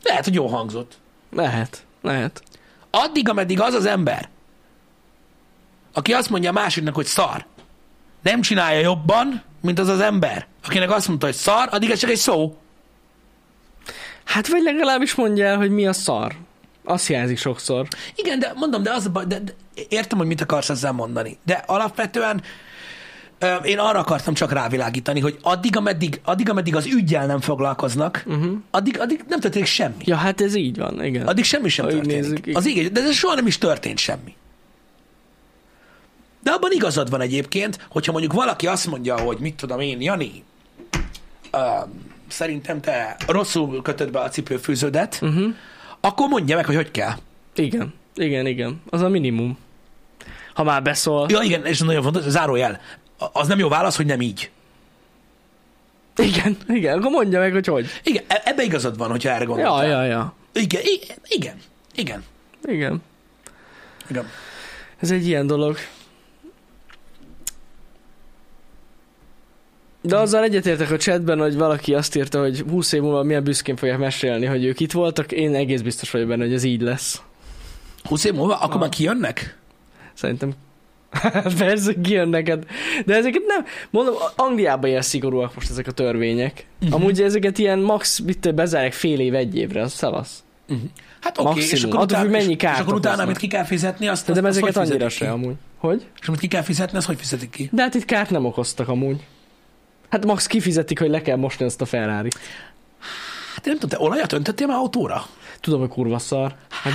[0.03, 0.97] Lehet, hogy jó hangzott.
[1.31, 2.43] Lehet, lehet.
[2.89, 4.29] Addig, ameddig az az ember,
[5.93, 7.45] aki azt mondja a másiknak, hogy szar,
[8.21, 12.09] nem csinálja jobban, mint az az ember, akinek azt mondta, hogy szar, addig ez csak
[12.09, 12.57] egy szó.
[14.23, 16.35] Hát vagy legalábbis mondja el, hogy mi a szar.
[16.89, 17.87] Azt jelzik sokszor.
[18.15, 19.53] Igen, de mondom, de az de, de
[19.89, 22.41] értem, hogy mit akarsz ezzel mondani, de alapvetően
[23.39, 28.23] ö, én arra akartam csak rávilágítani, hogy addig, ameddig, addig, ameddig az ügyjel nem foglalkoznak,
[28.25, 28.51] uh-huh.
[28.71, 30.03] addig, addig nem történik semmi.
[30.03, 31.27] Ja, hát ez így van, igen.
[31.27, 32.21] Addig semmi sem Ha így történik.
[32.21, 32.55] nézzük, igen.
[32.55, 34.35] az igen, de ez soha nem is történt semmi.
[36.43, 40.43] De abban igazad van egyébként, hogyha mondjuk valaki azt mondja, hogy mit tudom én, Jani,
[41.53, 41.89] uh,
[42.27, 45.53] szerintem te rosszul kötöd be a cipőfűződet, Uh-huh.
[46.01, 47.11] Akkor mondja meg, hogy hogy kell.
[47.55, 48.81] Igen, igen, igen.
[48.89, 49.57] Az a minimum.
[50.53, 51.25] Ha már beszól.
[51.29, 52.81] Ja, igen, és nagyon fontos, zárójel.
[53.17, 54.49] Az nem jó válasz, hogy nem így.
[56.15, 57.87] Igen, igen, akkor mondja meg, hogy hogy.
[58.03, 59.87] Igen, e- ebbe igazad van, hogyha erre Ja, gondoltál.
[59.87, 60.33] ja, ja.
[60.53, 61.55] Igen, igen, igen,
[61.95, 62.23] igen,
[62.65, 63.01] Igen.
[64.09, 64.27] igen.
[64.99, 65.77] Ez egy ilyen dolog.
[70.01, 73.75] De azzal egyetértek a chatben, hogy valaki azt írta, hogy 20 év múlva milyen büszkén
[73.75, 75.31] fogják mesélni, hogy ők itt voltak.
[75.31, 77.21] Én egész biztos vagyok benne, hogy ez így lesz.
[78.03, 79.57] 20 év múlva, akkor már kijönnek?
[80.13, 80.51] Szerintem.
[81.57, 82.65] Persze, kijön neked.
[83.05, 83.65] De ezeket nem...
[83.89, 86.53] Mondom, Angliában ilyen szigorúak most ezek a törvények.
[86.53, 86.87] Mhm.
[86.87, 87.01] Uh-huh.
[87.01, 90.43] Amúgy ezeket ilyen max, mit bezárják fél év, egy évre, az szavasz.
[91.21, 94.07] Hát oké, okay, és akkor utána, mennyi és, és akkor utána, amit ki kell fizetni,
[94.07, 95.55] azt, De, de ezeket annyira se amúgy.
[95.77, 96.05] Hogy?
[96.21, 97.69] És amit ki kell fizetni, azt hogy fizetik ki?
[97.71, 99.25] De hát itt kárt nem okoztak amúgy.
[100.09, 102.29] Hát max kifizetik, hogy le kell mosni azt a ferrari
[103.55, 105.25] Hát én nem tudom, te olajat öntöttél már autóra?
[105.61, 106.55] Tudom, hogy kurva szar.
[106.69, 106.93] Hát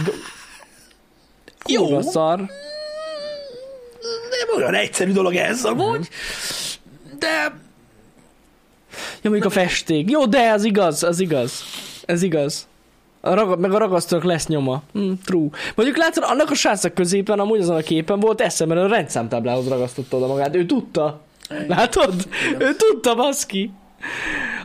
[1.67, 2.39] Jó, kurva szar.
[4.31, 6.09] nem olyan egyszerű dolog ez amúgy.
[7.19, 7.63] De
[9.23, 10.11] Ja, mondjuk a festék.
[10.11, 11.63] Jó, de az igaz, az igaz.
[12.07, 12.67] Ez igaz.
[13.21, 14.83] A raga- meg a ragasztónak lesz nyoma.
[14.99, 15.49] Mm, true.
[15.75, 20.17] Mondjuk látod, annak a srácnak középen, amúgy azon a képen volt eszemben, a rendszámtáblához ragasztotta
[20.17, 20.55] oda magát.
[20.57, 21.21] Ő tudta.
[21.49, 22.29] Látod?
[22.59, 23.71] Ő tudta, baszki.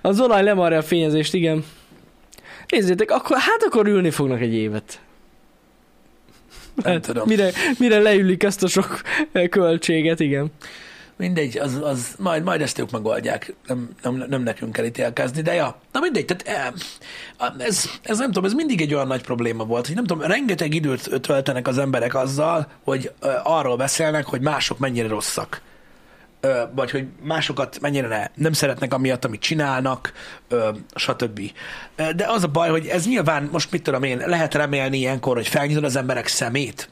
[0.01, 1.65] Az olaj lemarja a fényezést, igen.
[2.67, 4.99] Nézzétek, akkor, hát akkor ülni fognak egy évet.
[6.75, 7.27] nem tudom.
[7.27, 9.01] Mire, mire leülik ezt a sok
[9.49, 10.51] költséget, igen.
[11.15, 15.53] mindegy, az, az majd, majd ezt ők megoldják, nem, nem, nem nekünk kell ítélkezni, de
[15.53, 16.73] ja, na mindegy, tehát
[17.37, 20.27] eh, ez, ez nem tudom, ez mindig egy olyan nagy probléma volt, hogy nem tudom,
[20.27, 23.11] rengeteg időt töltenek az emberek azzal, hogy
[23.43, 25.61] arról beszélnek, hogy mások mennyire rosszak
[26.41, 30.13] ö, vagy hogy másokat mennyire ne, nem szeretnek amiatt, amit csinálnak,
[30.47, 31.41] ö, stb.
[31.95, 35.47] De az a baj, hogy ez nyilván, most mit tudom én, lehet remélni ilyenkor, hogy
[35.47, 36.89] felnyitod az emberek szemét.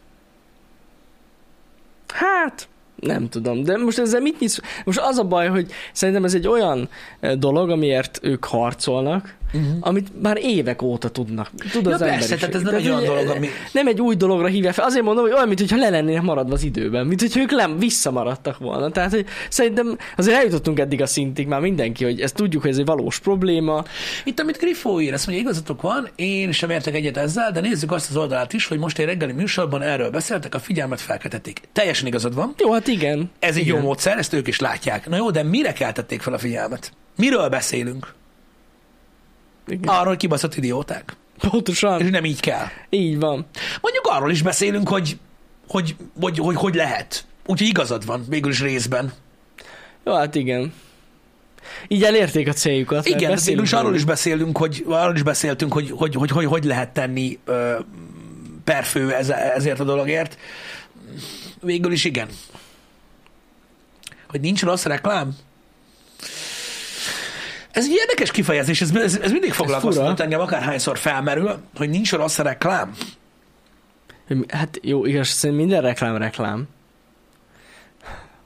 [2.14, 4.60] Hát, nem tudom, de most ezzel mit nyisz?
[4.86, 6.90] Most az a baj, hogy szerintem ez egy olyan
[7.38, 9.78] dolog, amiért ők harcolnak, uh-huh.
[9.80, 11.50] amit már évek óta tudnak.
[11.72, 12.40] Tud Ja az persze, emberiség.
[12.40, 14.86] tehát ez nem egy olyan dolog, ami- Nem egy új dologra hívják fel.
[14.86, 18.58] Azért mondom, hogy olyan, mintha le lennének maradva az időben, mint hogyha ők nem visszamaradtak
[18.58, 18.90] volna.
[18.92, 22.78] Tehát, hogy szerintem azért eljutottunk eddig a szintig már mindenki, hogy ezt tudjuk, hogy ez
[22.78, 23.84] egy valós probléma.
[24.24, 27.92] Itt, amit Griffó ír, azt mondja, igazatok van, én sem értek egyet ezzel, de nézzük
[27.92, 31.62] azt az oldalát is, hogy most egy reggeli műsorban erről beszéltek, a figyelmet felkeltették.
[31.74, 33.32] Teljesen igazad van, Jó, hát igen.
[33.40, 33.76] ez egy igen.
[33.76, 35.10] jó módszer, ezt ők is látják.
[35.10, 36.92] Na jó, de mire keltették fel a figyelmet?
[37.18, 38.14] Miről beszélünk?
[39.68, 39.94] Igen.
[39.94, 41.16] Arról, hogy kibaszott idióták.
[41.50, 42.02] Pontosan.
[42.02, 42.66] És nem így kell.
[42.90, 43.46] Így van.
[43.82, 45.18] Mondjuk arról is beszélünk, hogy
[45.68, 47.26] hogy, hogy, hogy, hogy lehet.
[47.46, 49.14] Úgyhogy igazad van, végül is részben.
[50.06, 50.74] Jó, hát igen.
[51.88, 53.06] Így elérték a céljukat.
[53.06, 56.64] Igen, beszélünk is arról is beszélünk, hogy arról is beszéltünk, hogy hogy, hogy, hogy, hogy
[56.64, 57.80] lehet tenni ö,
[58.64, 60.38] perfő ez, ezért a dologért.
[61.62, 62.28] Végül is igen.
[64.28, 65.36] Hogy nincs rossz reklám?
[67.78, 72.38] Ez egy érdekes kifejezés, ez, ez, ez mindig foglalkoztatott engem, akárhányszor felmerül, hogy nincs rossz
[72.38, 72.96] reklám.
[74.48, 76.68] Hát jó, igaz, szerintem minden reklám reklám.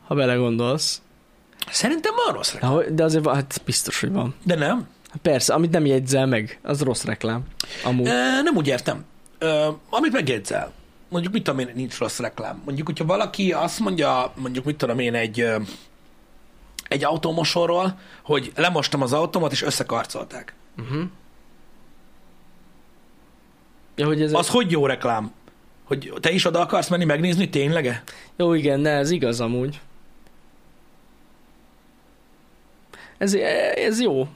[0.08, 1.02] Ha belegondolsz.
[1.70, 2.96] Szerintem van rossz reklám.
[2.96, 4.36] De, azért van, hát biztos, hogy van.
[4.44, 4.88] De nem.
[5.22, 7.42] Persze, amit nem jegyzel meg, az rossz reklám.
[7.84, 8.08] Amúgy.
[8.08, 9.06] Ö, nem úgy értem.
[9.38, 10.72] Ö, amit megjegyzel,
[11.10, 12.62] mondjuk mit tudom én, nincs rossz reklám.
[12.66, 15.46] Mondjuk, hogyha valaki azt mondja, mondjuk mit tudom én, egy,
[16.92, 20.54] egy autómosóról, hogy lemostam az autómat, és összekarcolták.
[20.78, 21.04] Uh-huh.
[23.96, 25.32] Ja, hogy ez Az hogy jó reklám?
[25.84, 28.04] Hogy te is oda akarsz menni megnézni, tényleg?
[28.36, 29.80] Jó, igen, ne, ez igaz amúgy.
[33.18, 33.34] Ez,
[33.76, 34.28] ez jó.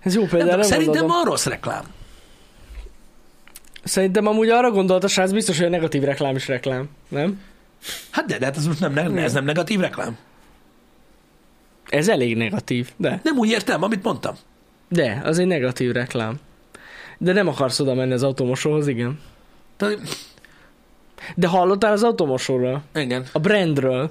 [0.00, 0.50] Ez jó például.
[0.50, 1.84] nem szerintem van rossz reklám.
[3.82, 7.42] Szerintem amúgy arra gondolt a srác, biztos, hogy a negatív reklám is reklám, nem?
[8.10, 10.18] Hát de, de hát ez most nem, nem, ez nem negatív reklám.
[11.90, 13.20] Ez elég negatív, de.
[13.22, 14.34] Nem úgy értem, amit mondtam.
[14.88, 16.34] De, az egy negatív reklám.
[17.18, 19.20] De nem akarsz oda menni az automosóhoz, igen.
[19.76, 19.98] Tehát,
[21.34, 22.82] De hallottál az automosóról?
[22.94, 23.26] igen.
[23.32, 24.10] A brandről?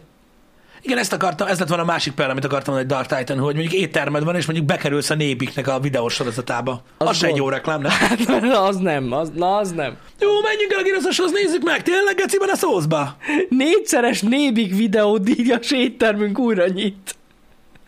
[0.81, 3.53] Igen, ezt akartam, ez lett volna a másik példa, amit akartam mondani Dark Titan, hogy
[3.55, 6.81] mondjuk éttermed van, és mondjuk bekerülsz a népiknek a videós sorozatába.
[6.97, 7.91] Az, Az se egy jó reklám, nem?
[7.91, 9.97] Hát az nem, az, na az nem.
[10.19, 13.15] Jó, menjünk el a Guinness-oshoz, nézzük meg, tényleg geciben a szószba.
[13.49, 17.15] Négyszeres nébik videó díjas éttermünk újra nyit.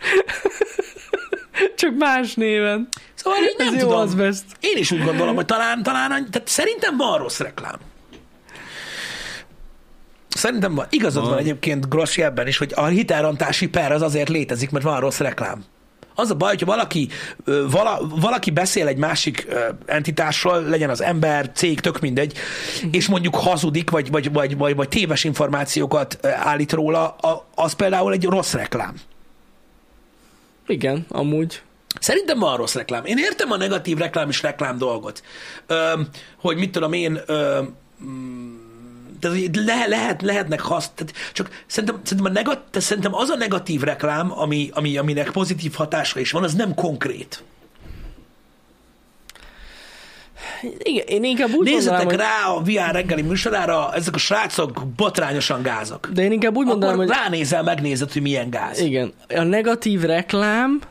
[1.75, 2.87] Csak más néven.
[3.13, 3.97] Szóval én nem Ez jó, tudom.
[4.01, 4.43] az best.
[4.59, 7.79] Én is úgy gondolom, hogy talán, talán, tehát szerintem van rossz reklám.
[10.29, 10.85] Szerintem van.
[10.89, 11.39] Igazad van Van.
[11.39, 15.63] egyébként Grossi ebben is, hogy a hitelrontási per az azért létezik, mert van rossz reklám.
[16.15, 17.09] Az a baj, hogyha valaki,
[17.69, 19.47] vala, valaki beszél egy másik
[19.85, 22.37] entitásról, legyen az ember, cég, tök mindegy,
[22.91, 27.15] és mondjuk hazudik, vagy, vagy, vagy, vagy, vagy téves információkat állít róla,
[27.55, 28.95] az például egy rossz reklám.
[30.71, 31.61] Igen, amúgy.
[31.99, 33.05] Szerintem van rossz reklám.
[33.05, 35.23] Én értem a negatív reklám és reklám dolgot.
[35.67, 36.01] Ö,
[36.37, 37.61] hogy mit tudom én, ö,
[39.19, 40.91] tehát le, lehet, lehetnek hasz,
[41.33, 46.19] csak szerintem, szerintem, a negat, szerintem az a negatív reklám, ami, ami, aminek pozitív hatása
[46.19, 47.43] is van, az nem konkrét.
[50.77, 55.61] Igen, én inkább úgy Nézzetek mondanám, rá a VR reggeli műsorára, ezek a srácok botrányosan
[55.61, 56.09] gázak.
[56.13, 58.79] de én inkább úgy mondanám, Akkor hogy ránézel, megnézed, hogy milyen gáz.
[58.79, 60.81] igen, a negatív reklám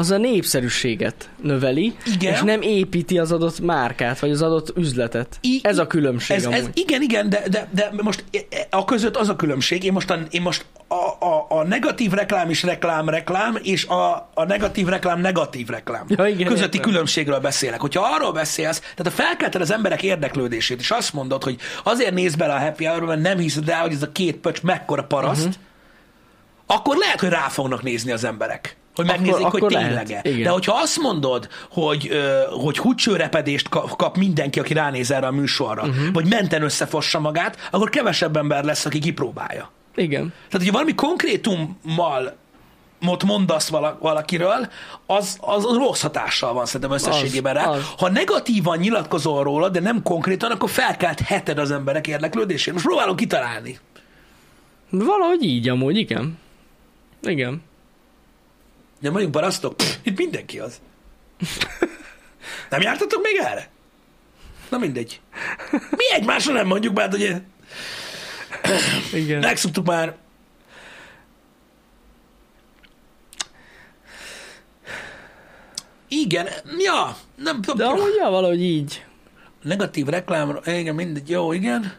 [0.00, 2.32] az a népszerűséget növeli, Igen.
[2.32, 5.38] és nem építi az adott márkát, vagy az adott üzletet.
[5.40, 6.58] I- ez a különbség Ez, amúgy.
[6.58, 8.24] ez, igen, igen, de, de, de most
[8.70, 12.50] a között az a különbség, én most a, én most a, a, a negatív reklám
[12.50, 16.04] is reklám, reklám, és a, a negatív reklám, negatív reklám.
[16.08, 16.90] Ja, igen, közötti értem.
[16.90, 17.80] különbségről beszélek.
[17.80, 22.34] Hogyha arról beszélsz, tehát ha felkelted az emberek érdeklődését, és azt mondod, hogy azért néz
[22.34, 25.46] bele a happy hour mert nem hiszed el, hogy ez a két pöcs mekkora paraszt,
[25.46, 25.62] uh-huh.
[26.66, 28.76] akkor lehet, hogy rá fognak nézni az emberek.
[28.94, 30.42] Hogy Akkor- megnézik, hogy akkor lehet, tényleg.
[30.42, 32.10] De hogyha azt mondod, hogy,
[32.62, 36.12] hogy húcsőrepedést kap, mindenki, aki ránéz erre a műsorra, uh-huh.
[36.12, 39.70] vagy menten összefossa magát, akkor kevesebb ember lesz, aki kipróbálja.
[39.94, 40.20] Igen.
[40.28, 42.36] Tehát, hogyha valami konkrétummal
[43.00, 44.68] mot mondasz vala- valakiről,
[45.06, 47.70] az, az rossz hatással van szerintem összességében Az, rá.
[47.70, 47.82] az.
[47.98, 52.72] Ha negatívan nyilatkozol róla, de nem konkrétan, akkor felkelt heted az emberek érdeklődését.
[52.72, 53.78] Most próbálom kitalálni.
[54.90, 56.38] Valahogy így amúgy, igen.
[57.22, 57.62] Igen.
[59.00, 59.76] Nem vagyunk parasztok?
[59.76, 60.80] Pff, itt mindenki az.
[62.70, 63.68] Nem jártatok még erre?
[64.68, 65.20] Na mindegy.
[65.70, 67.42] Mi egymásra nem mondjuk már, hogy
[69.12, 69.40] Igen.
[69.40, 70.16] megszoktuk már.
[76.08, 76.48] Igen,
[76.78, 77.76] ja, nem tudom.
[77.76, 79.04] De amúgy ja, valahogy így.
[79.62, 81.94] Negatív reklámra, igen, mindegy, jó, igen.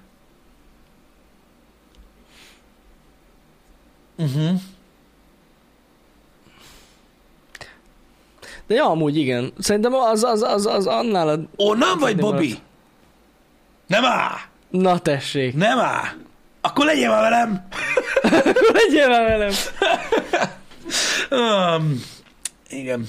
[4.17, 4.61] Uh-huh.
[8.71, 9.53] De ja, amúgy igen.
[9.59, 11.39] Szerintem az, az, az, az annál a...
[11.55, 12.47] Onnan vagy, Bobby?
[12.47, 12.61] maradt.
[13.87, 14.37] Nem áll!
[14.69, 15.55] Na tessék.
[15.55, 16.05] Nem áll!
[16.61, 17.67] Akkor legyél már velem!
[18.73, 19.51] Legyél már velem.
[21.31, 22.01] Um,
[22.69, 23.07] igen.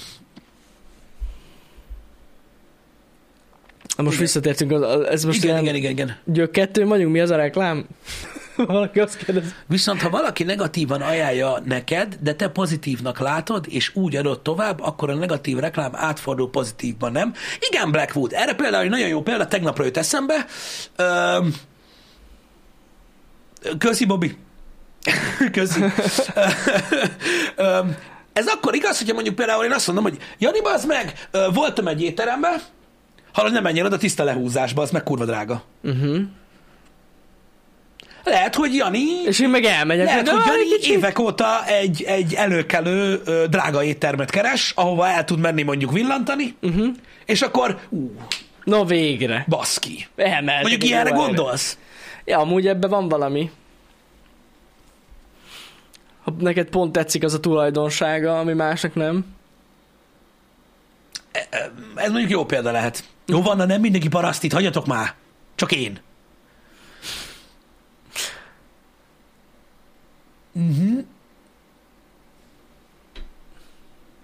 [3.97, 4.19] Na most Igen.
[4.27, 6.17] visszatértünk, az, az- ez most Igen, ilyen igen, igen, igen.
[6.25, 7.87] gyök kettő vagyunk, mi az a reklám?
[8.67, 9.55] Valaki azt kérdez.
[9.67, 15.11] Viszont ha valaki negatívan ajánlja neked, de te pozitívnak látod, és úgy adod tovább, akkor
[15.11, 17.35] a negatív reklám átfordul pozitívban, nem?
[17.71, 18.33] Igen, Blackwood.
[18.33, 20.47] Erre például egy nagyon jó példa, tegnapra jött eszembe.
[20.97, 21.55] Öm,
[23.79, 24.37] köszi, Bobby.
[25.53, 25.81] köszi.
[27.57, 27.97] Öm,
[28.33, 32.03] ez akkor igaz, hogyha mondjuk például én azt mondom, hogy Jani, az meg, voltam egy
[32.03, 32.61] étteremben,
[33.33, 35.63] hallod, nem menjél oda tiszta lehúzásba, az meg kurva drága.
[35.83, 36.21] Uh-huh.
[38.33, 40.07] Lehet, hogy Jani És én meg elmegyek.
[40.07, 44.31] lehet, hogy hogy "Ah, Jani egy kicsit." évek óta egy, egy előkelő ö, drága éttermet
[44.31, 46.87] keres, ahova el tud menni mondjuk villantani, uh-huh.
[47.27, 48.11] és akkor, ú,
[48.65, 49.45] No végre.
[49.49, 50.07] baszki.
[50.17, 51.79] Elmehetek Mondjuk ilyenre gondolsz?
[52.25, 53.51] Ja, amúgy ebben van valami.
[56.25, 59.25] Ha neked pont tetszik az a tulajdonsága, ami másnak nem.
[61.95, 63.05] Ez mondjuk jó példa lehet.
[63.27, 65.15] Jó van, na nem mindenki parasztit, hagyjatok már.
[65.55, 65.99] Csak én.
[70.53, 71.05] Uh-huh.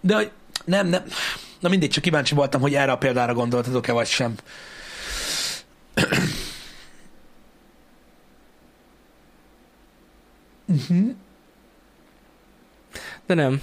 [0.01, 0.31] De hogy
[0.65, 1.03] nem, nem.
[1.61, 4.35] Na mindegy, csak kíváncsi voltam, hogy erre a példára gondoltatok-e, vagy sem.
[10.67, 11.15] Uh-huh.
[13.27, 13.61] De nem.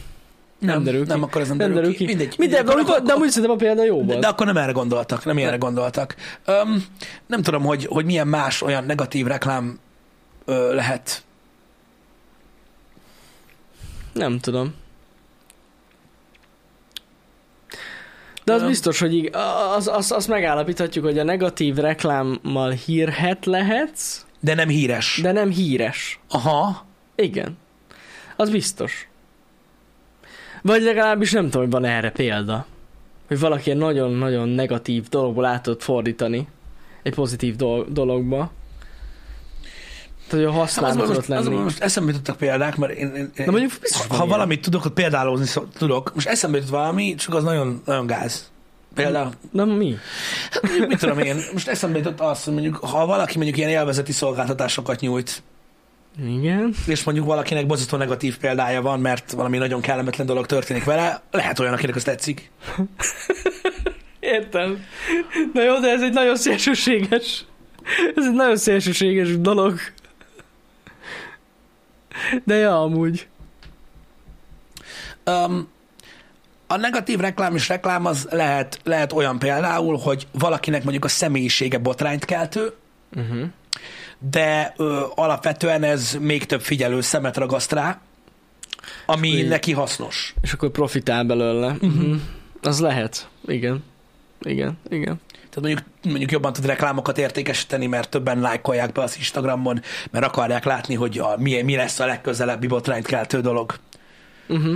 [0.59, 1.07] Nem derül ki.
[1.09, 2.05] Nem, akkor ez nem, Nem derül ki.
[2.05, 2.36] Mindegy.
[2.38, 4.20] Mindegy, Akkor- de, akkor- de amúgy szerintem a példa jó de, volt.
[4.20, 6.16] de akkor nem erre gondoltak, nem ilyenre gondoltak.
[6.45, 6.86] Öm,
[7.28, 9.80] nem tudom, hogy, hogy milyen más olyan negatív reklám
[10.45, 11.24] ö, lehet.
[14.16, 14.74] Nem tudom.
[18.43, 19.36] De az biztos, hogy ig-
[19.76, 25.20] az, az, azt megállapíthatjuk, hogy a negatív reklámmal hírhet lehetsz, De nem híres.
[25.22, 25.32] De...
[25.32, 26.20] nem híres.
[26.30, 26.86] Aha.
[27.16, 27.57] Igen.
[28.36, 29.07] Az biztos.
[30.61, 32.66] Vagy legalábbis nem tudom, hogy van erre példa.
[33.28, 36.47] Hogy valaki egy nagyon-nagyon negatív dologból át tudod fordítani
[37.03, 38.51] egy pozitív do- dologba.
[40.28, 41.55] Tehát, hogy a Hát Az, használva most, az, lenni.
[41.55, 44.82] most eszembe jutottak példák, mert én, én, én Na mondjuk biztos ha, ha valamit tudok,
[44.82, 48.51] hogy példálózni szó- tudok, most eszembe jutott valami, csak az nagyon, nagyon gáz.
[48.93, 49.95] Például, Na mi?
[50.51, 53.69] hát mondjuk, mit tudom én, most eszembe jutott az, hogy mondjuk, ha valaki mondjuk ilyen
[53.69, 55.43] élvezeti szolgáltatásokat nyújt,
[56.26, 56.73] Igen.
[56.88, 61.59] és mondjuk valakinek borzasztó negatív példája van, mert valami nagyon kellemetlen dolog történik vele, lehet
[61.59, 62.51] olyan, akinek az tetszik.
[64.19, 64.84] Értem.
[65.53, 67.45] Na jó, de ez egy nagyon szélsőséges.
[68.15, 69.80] Ez egy nagyon szélsőséges dolog.
[72.45, 73.28] De ja, amúgy.
[75.26, 75.67] Um,
[76.67, 81.78] a negatív reklám és reklám az lehet, lehet olyan például, hogy valakinek mondjuk a személyisége
[81.78, 82.73] botrányt keltő,
[83.17, 83.43] Uh-huh.
[84.32, 87.99] de ö, alapvetően ez még több figyelő szemet ragaszt rá,
[89.05, 90.34] ami így- neki hasznos.
[90.41, 91.67] És akkor profitál belőle.
[91.82, 92.15] Uh-huh.
[92.61, 93.28] Az lehet.
[93.47, 93.84] Igen.
[94.41, 95.21] Igen, igen.
[95.56, 99.82] Tehát mondjuk, mondjuk jobban tud reklámokat értékesíteni, mert többen lájkolják be az Instagramon,
[100.12, 103.76] mert akarják látni, hogy a, mi, mi lesz a legközelebbi botrányt keltő dolog.
[104.47, 104.76] Uh-huh.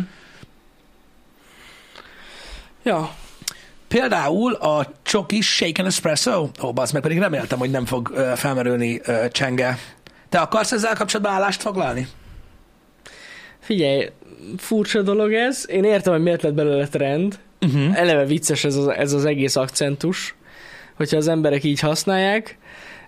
[2.83, 3.13] Ja,
[3.87, 9.01] Például a csokis shaken espresso, ó, bazd meg, pedig reméltem, hogy nem fog ö, felmerülni
[9.31, 9.77] csenge.
[10.29, 12.07] Te akarsz ezzel kapcsolatban állást foglalni?
[13.59, 14.09] figyelj,
[14.57, 15.65] furcsa dolog ez.
[15.67, 17.39] Én értem, hogy miért lett belőle trend.
[17.61, 17.99] Uh-huh.
[17.99, 20.35] Eleve vicces ez az, ez az egész akcentus,
[20.99, 22.57] hogyha az emberek így használják.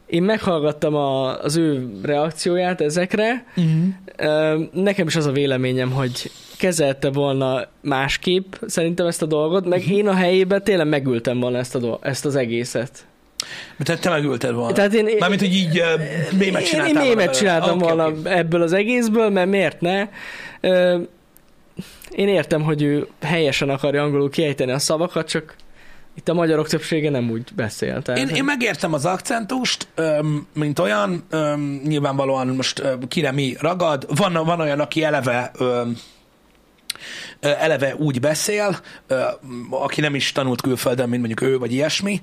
[0.05, 3.45] Én meghallgattam a, az ő reakcióját ezekre.
[3.55, 4.63] Uh-huh.
[4.73, 10.07] Nekem is az a véleményem, hogy kezelte volna másképp szerintem ezt a dolgot, meg én
[10.07, 13.05] a helyében tényleg megültem volna ezt, a do- ezt az egészet.
[13.83, 14.73] Te, te megülted volna.
[14.73, 18.07] Tehát én, Mármint, hogy így uh, mémet én, csináltál én volna mémet csináltam Oké, volna
[18.07, 18.29] oké.
[18.29, 20.07] ebből az egészből, mert miért ne?
[22.11, 25.55] Én értem, hogy ő helyesen akarja angolul kiejteni a szavakat, csak
[26.15, 28.01] Itt a magyarok többsége nem úgy beszél.
[28.01, 33.55] Tehát, Én, én megértem az akcentust, öm, mint olyan, öm, nyilvánvalóan most öm, kire mi
[33.59, 34.17] ragad.
[34.17, 35.97] Van, van olyan, aki eleve öm,
[37.39, 38.79] eleve úgy beszél,
[39.69, 42.21] aki nem is tanult külföldön, mint mondjuk ő, vagy ilyesmi.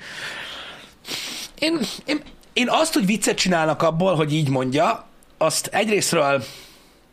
[1.59, 2.23] Én, én,
[2.53, 5.07] én azt, hogy viccet csinálnak abból, hogy így mondja,
[5.39, 6.45] azt egyrésztről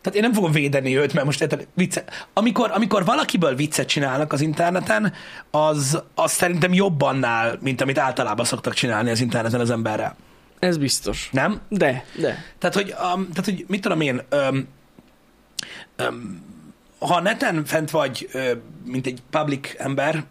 [0.06, 4.32] tehát én nem fogom védeni őt, mert most érted, vicce, amikor, amikor valakiből viccet csinálnak
[4.32, 5.12] az interneten,
[5.50, 10.16] az, az szerintem jobb annál, mint amit általában szoktak csinálni az interneten az emberrel.
[10.58, 11.28] Ez biztos.
[11.32, 11.60] Nem?
[11.68, 12.44] De, de.
[12.58, 14.68] Tehát, hogy, um, tehát, hogy mit tudom én, um,
[16.08, 16.42] um,
[16.98, 18.50] ha neten fent vagy, uh,
[18.84, 20.24] mint egy public ember,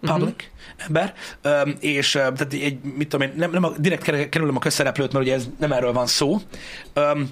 [0.00, 0.86] public uh-huh.
[0.86, 4.56] ember, um, és uh, tehát egy, mit tudom én, nem, nem a, direkt ker- kerülöm
[4.56, 6.40] a közszereplőt, mert ugye ez nem erről van szó,
[6.96, 7.30] um,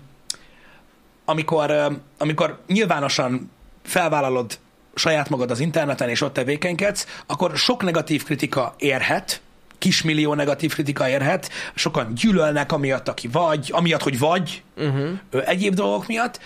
[1.27, 3.51] amikor, amikor nyilvánosan
[3.83, 4.59] felvállalod
[4.95, 9.41] saját magad az interneten, és ott tevékenykedsz, akkor sok negatív kritika érhet,
[9.79, 15.19] kismillió negatív kritika érhet, sokan gyűlölnek amiatt, aki vagy, amiatt, hogy vagy, Uh-huh.
[15.45, 16.41] egyéb dolgok miatt.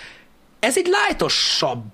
[0.58, 1.84] Ez egy lájtosabb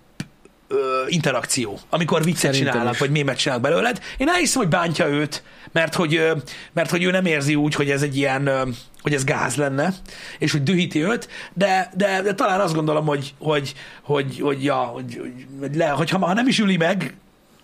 [0.69, 3.01] ö, interakció, amikor viccet Szerintem csinálnak, is.
[3.01, 4.01] vagy mémet csinálnak belőled.
[4.17, 5.43] Én elhiszem, hogy bántja őt,
[5.73, 6.33] mert hogy, ö,
[6.73, 8.62] mert hogy ő nem érzi úgy, hogy ez egy ilyen, ö,
[9.03, 9.95] hogy ez gáz lenne,
[10.39, 14.75] és hogy dühíti őt, de, de, de talán azt gondolom, hogy, hogy, hogy, hogy, ja,
[14.75, 17.14] hogy, hogy, hogy le, hogyha ha nem is üli meg,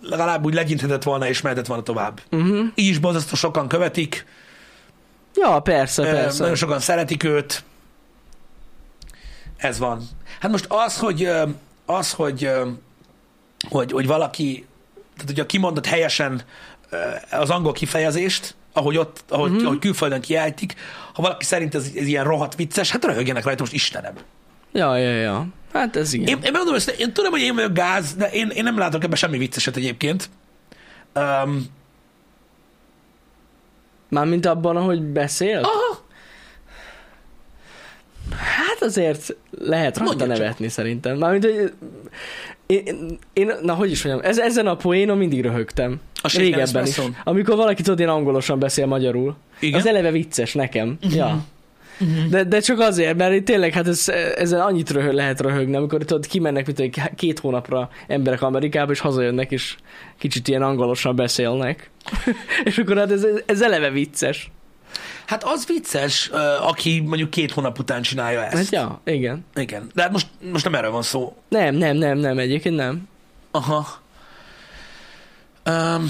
[0.00, 2.20] legalább úgy legyinthetett volna, és mehetett volna tovább.
[2.30, 2.66] Uh-huh.
[2.74, 4.26] Így is borzasztó sokan követik,
[5.34, 6.40] Ja, persze, persze.
[6.40, 7.64] Nagyon sokan szeretik őt.
[9.56, 10.08] Ez van.
[10.40, 11.30] Hát most az, hogy
[11.86, 12.50] az, hogy,
[13.68, 14.66] hogy, hogy valaki,
[15.14, 16.42] tehát hogyha kimondott helyesen
[17.30, 19.56] az angol kifejezést, ahogy ott, ahogy, Mhm.
[19.56, 19.66] mm-hmm.
[19.66, 20.74] ahogy külföldön kiejtik,
[21.14, 24.14] ha valaki szerint ez, ez ilyen rohadt vicces, hát röhögjenek rajta, most Istenem.
[24.72, 25.46] Ja, ja, ja.
[25.72, 26.26] Hát ez igen.
[26.26, 29.04] Én, én megmondom ezt, én tudom, hogy én vagyok gáz, de én, én nem látok
[29.04, 30.30] ebben semmi vicceset egyébként.
[31.14, 31.66] Um,
[34.08, 35.58] Mármint abban, ahogy beszél?
[35.58, 36.00] aha,
[38.36, 40.36] Hát azért lehet rajta Mondja csak.
[40.38, 41.18] nevetni szerintem.
[41.18, 41.72] Mármint, hogy
[42.72, 46.00] én, én, na hogy is mondjam, ez, ezen a poénon mindig röhögtem.
[46.22, 47.00] A Régebben is.
[47.24, 49.36] Amikor valaki tudod, én angolosan beszél magyarul.
[49.60, 49.80] Igen?
[49.80, 50.98] Az eleve vicces nekem.
[51.00, 51.44] Ja.
[52.30, 56.04] De, de csak azért, mert itt tényleg hát ez, ezzel annyit röhög, lehet röhögni, amikor
[56.04, 59.76] tudod, kimennek mint egy két hónapra emberek Amerikába, és hazajönnek, és
[60.18, 61.90] kicsit ilyen angolosan beszélnek.
[62.64, 64.50] és akkor hát ez, ez eleve vicces.
[65.32, 66.30] Hát az vicces,
[66.60, 68.54] aki mondjuk két hónap után csinálja ezt.
[68.54, 69.44] Hát ja, igen.
[69.54, 69.90] Igen.
[69.94, 71.36] De hát most, most nem erről van szó.
[71.48, 73.08] Nem, nem, nem, nem, egyébként nem.
[73.50, 73.86] Aha.
[75.66, 76.06] Um,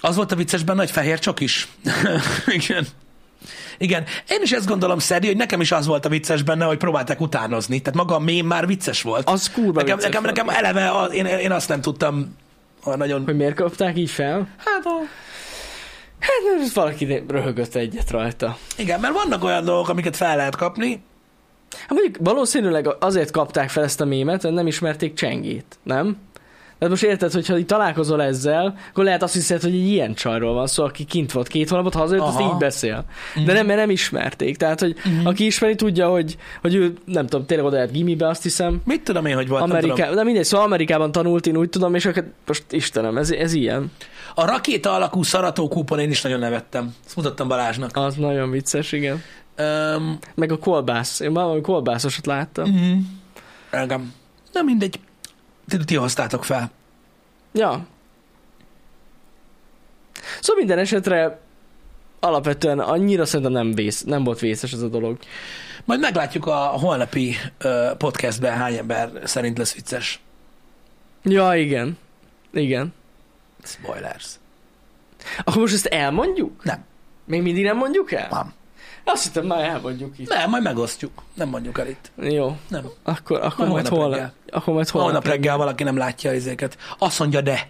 [0.00, 1.68] az volt a vicces benne, hogy fehér csak is.
[2.58, 2.86] Igen.
[3.78, 4.04] Igen.
[4.28, 7.20] Én is ezt gondolom, Szedi, hogy nekem is az volt a vicces benne, hogy próbálták
[7.20, 7.80] utánozni.
[7.80, 9.28] Tehát maga a mém már vicces volt.
[9.28, 10.36] Az kurva nekem, vicces nekem, volt.
[10.36, 12.36] nekem eleve, a, én, én azt nem tudtam
[12.84, 13.24] olyan nagyon...
[13.24, 14.48] Hogy miért kapták így fel?
[14.56, 14.98] Hát, a,
[16.20, 18.56] Hát valaki röhögött egyet rajta.
[18.78, 21.02] igen, mert vannak olyan dolgok, amiket fel lehet kapni.
[21.78, 26.16] Hát mondjuk valószínűleg azért kapták fel ezt a mémet, mert nem ismerték csengét, nem?
[26.78, 30.54] Tehát most érted, hogyha így találkozol ezzel, akkor lehet azt hiszed, hogy egy ilyen csajról
[30.54, 32.52] van szó, aki kint volt két hónapot, hazajött, azt Aha.
[32.52, 33.04] így beszél.
[33.44, 34.56] De nem, mert nem ismerték.
[34.56, 35.26] Tehát, hogy Mhm.
[35.26, 38.80] aki ismeri, tudja, hogy, hogy ő, nem tudom, tényleg oda lehet gimibe, azt hiszem.
[38.84, 39.66] Mit tudom én, hogy volt?
[39.66, 39.90] nem tudom.
[39.90, 40.14] Ameriká...
[40.14, 43.92] De mindegy, szóval Amerikában tanult, én úgy tudom, és akkor most Istenem, ez, ez ilyen.
[44.34, 46.94] A rakéta alakú szaratókúpon én is nagyon nevettem.
[47.06, 47.96] Ezt mutattam Balázsnak.
[47.96, 49.22] Az nagyon vicces, igen.
[49.58, 51.20] Um, Meg a kolbász.
[51.20, 52.70] Én valami kolbászosat láttam.
[52.70, 52.98] mm,
[53.70, 54.14] engem.
[54.52, 55.00] Na mindegy.
[55.68, 56.70] Ti, ti hoztátok fel.
[57.52, 57.86] Ja.
[60.40, 61.40] Szóval minden esetre
[62.20, 65.18] alapvetően annyira szerintem nem, vész, nem volt vészes ez a dolog.
[65.84, 70.20] Majd meglátjuk a holnapi uh, podcastben hány ember szerint lesz vicces.
[71.22, 71.98] Ja, igen.
[72.52, 72.92] Igen.
[73.64, 74.26] Spoilers.
[75.38, 76.64] Akkor most ezt elmondjuk?
[76.64, 76.84] Nem.
[77.24, 78.28] Még mindig nem mondjuk el?
[78.30, 78.52] Nem.
[79.04, 80.28] Azt hittem már elmondjuk itt.
[80.28, 81.22] Nem, majd megosztjuk.
[81.34, 82.10] Nem mondjuk el itt.
[82.16, 82.56] Jó.
[82.68, 82.84] Nem.
[83.02, 84.32] Akkor, akkor Majd majd holnap reggel.
[84.50, 85.10] Akkor majd holnap.
[85.10, 86.78] Holnap reggel valaki nem látja ezeket.
[86.98, 87.68] Azt mondja, de.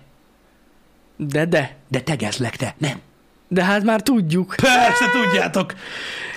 [1.16, 1.76] De, de.
[1.88, 2.74] De tegezlek, te.
[2.78, 3.00] Nem.
[3.48, 4.54] De hát már tudjuk.
[4.56, 5.74] Persze, tudjátok.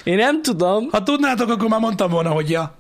[0.04, 0.90] Én nem tudom.
[0.92, 2.76] Ha tudnátok, akkor már mondtam volna, hogy ja.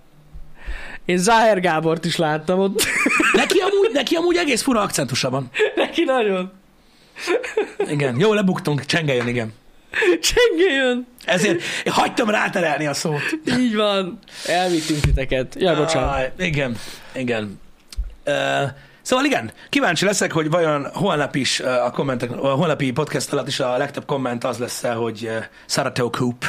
[1.06, 2.84] Én Záher Gábort is láttam ott.
[3.34, 5.50] Neki amúgy, neki amúgy egész fura akcentusa van.
[5.76, 6.52] Neki nagyon.
[7.90, 9.54] Igen, jó, lebuktunk, csengeljön, igen.
[10.22, 11.08] Csengéljön.
[11.26, 13.22] Ezért én hagytam ráterelni a szót.
[13.60, 14.20] Így van.
[14.48, 15.56] Elvittünk titeket.
[15.58, 16.10] Ja, bocsánat.
[16.10, 16.78] Ah, igen,
[17.14, 17.60] igen.
[18.26, 18.70] Uh,
[19.02, 23.60] szóval igen, kíváncsi leszek, hogy vajon holnap is a kommentek, a holnapi podcast alatt is
[23.60, 25.30] a legtöbb komment az lesz hogy
[25.66, 26.46] Sarato Coop,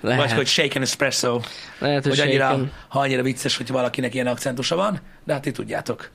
[0.00, 0.20] Lehet.
[0.20, 1.40] vagy hogy Shaken Espresso,
[1.78, 2.72] Lehet, hogy, hogy annyira, shaken.
[2.88, 6.10] ha annyira vicces, hogy valakinek ilyen akcentusa van, de hát ti tudjátok.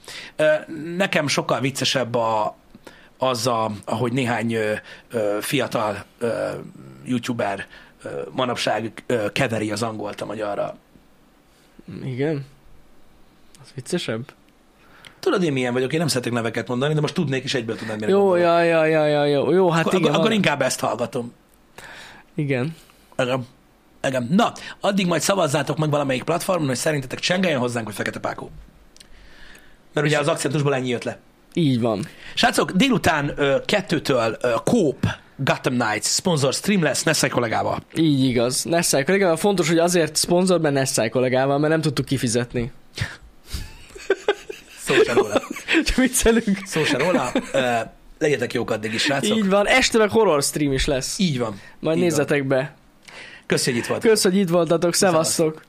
[0.97, 2.57] Nekem sokkal viccesebb a,
[3.17, 4.73] az, a, ahogy néhány ö,
[5.09, 6.49] ö, fiatal ö,
[7.03, 7.67] youtuber
[8.03, 10.77] ö, manapság ö, keveri az angolt a magyarra.
[12.03, 12.45] Igen.
[13.63, 14.33] Az viccesebb.
[15.19, 17.99] Tudod, én milyen vagyok, én nem szeretek neveket mondani, de most tudnék, és egyből tudnád,
[17.99, 20.07] mire Jó, ja, ja, ja, ja, jó, jó, hát akkor, igen.
[20.11, 21.33] akkor, akkor inkább ezt hallgatom.
[22.35, 22.75] Igen.
[23.17, 23.45] Igen.
[24.07, 24.27] Igen.
[24.31, 28.49] Na, addig majd szavazzátok meg valamelyik platformon, hogy szerintetek csengeljen hozzánk, vagy Fekete Pákó.
[29.93, 31.19] Mert ugye az akcentusból ennyi jött le.
[31.57, 32.07] Így van.
[32.33, 37.83] Srácok, délután ö, kettőtől ö, Coop Gotham Knights sponsor stream lesz Nessai kollégával.
[37.95, 38.63] Így igaz.
[38.63, 42.71] Nessai kollégával fontos, hogy azért szponzor, mert Nessai kollégával, mert nem tudtuk kifizetni.
[44.85, 45.41] Szó se róla.
[45.85, 46.59] Csak viccelünk.
[46.65, 47.31] Szó se róla.
[47.51, 47.79] Ö,
[48.19, 49.37] legyetek jók addig is, srácok.
[49.37, 49.67] Így van.
[49.67, 51.19] Este meg horror stream is lesz.
[51.19, 51.59] Így van.
[51.79, 52.75] Majd így nézzetek be.
[53.45, 54.11] Köszönjük, hogy itt voltatok.
[54.11, 54.93] Kösz, hogy itt voltatok.
[54.93, 55.61] Szevasztok.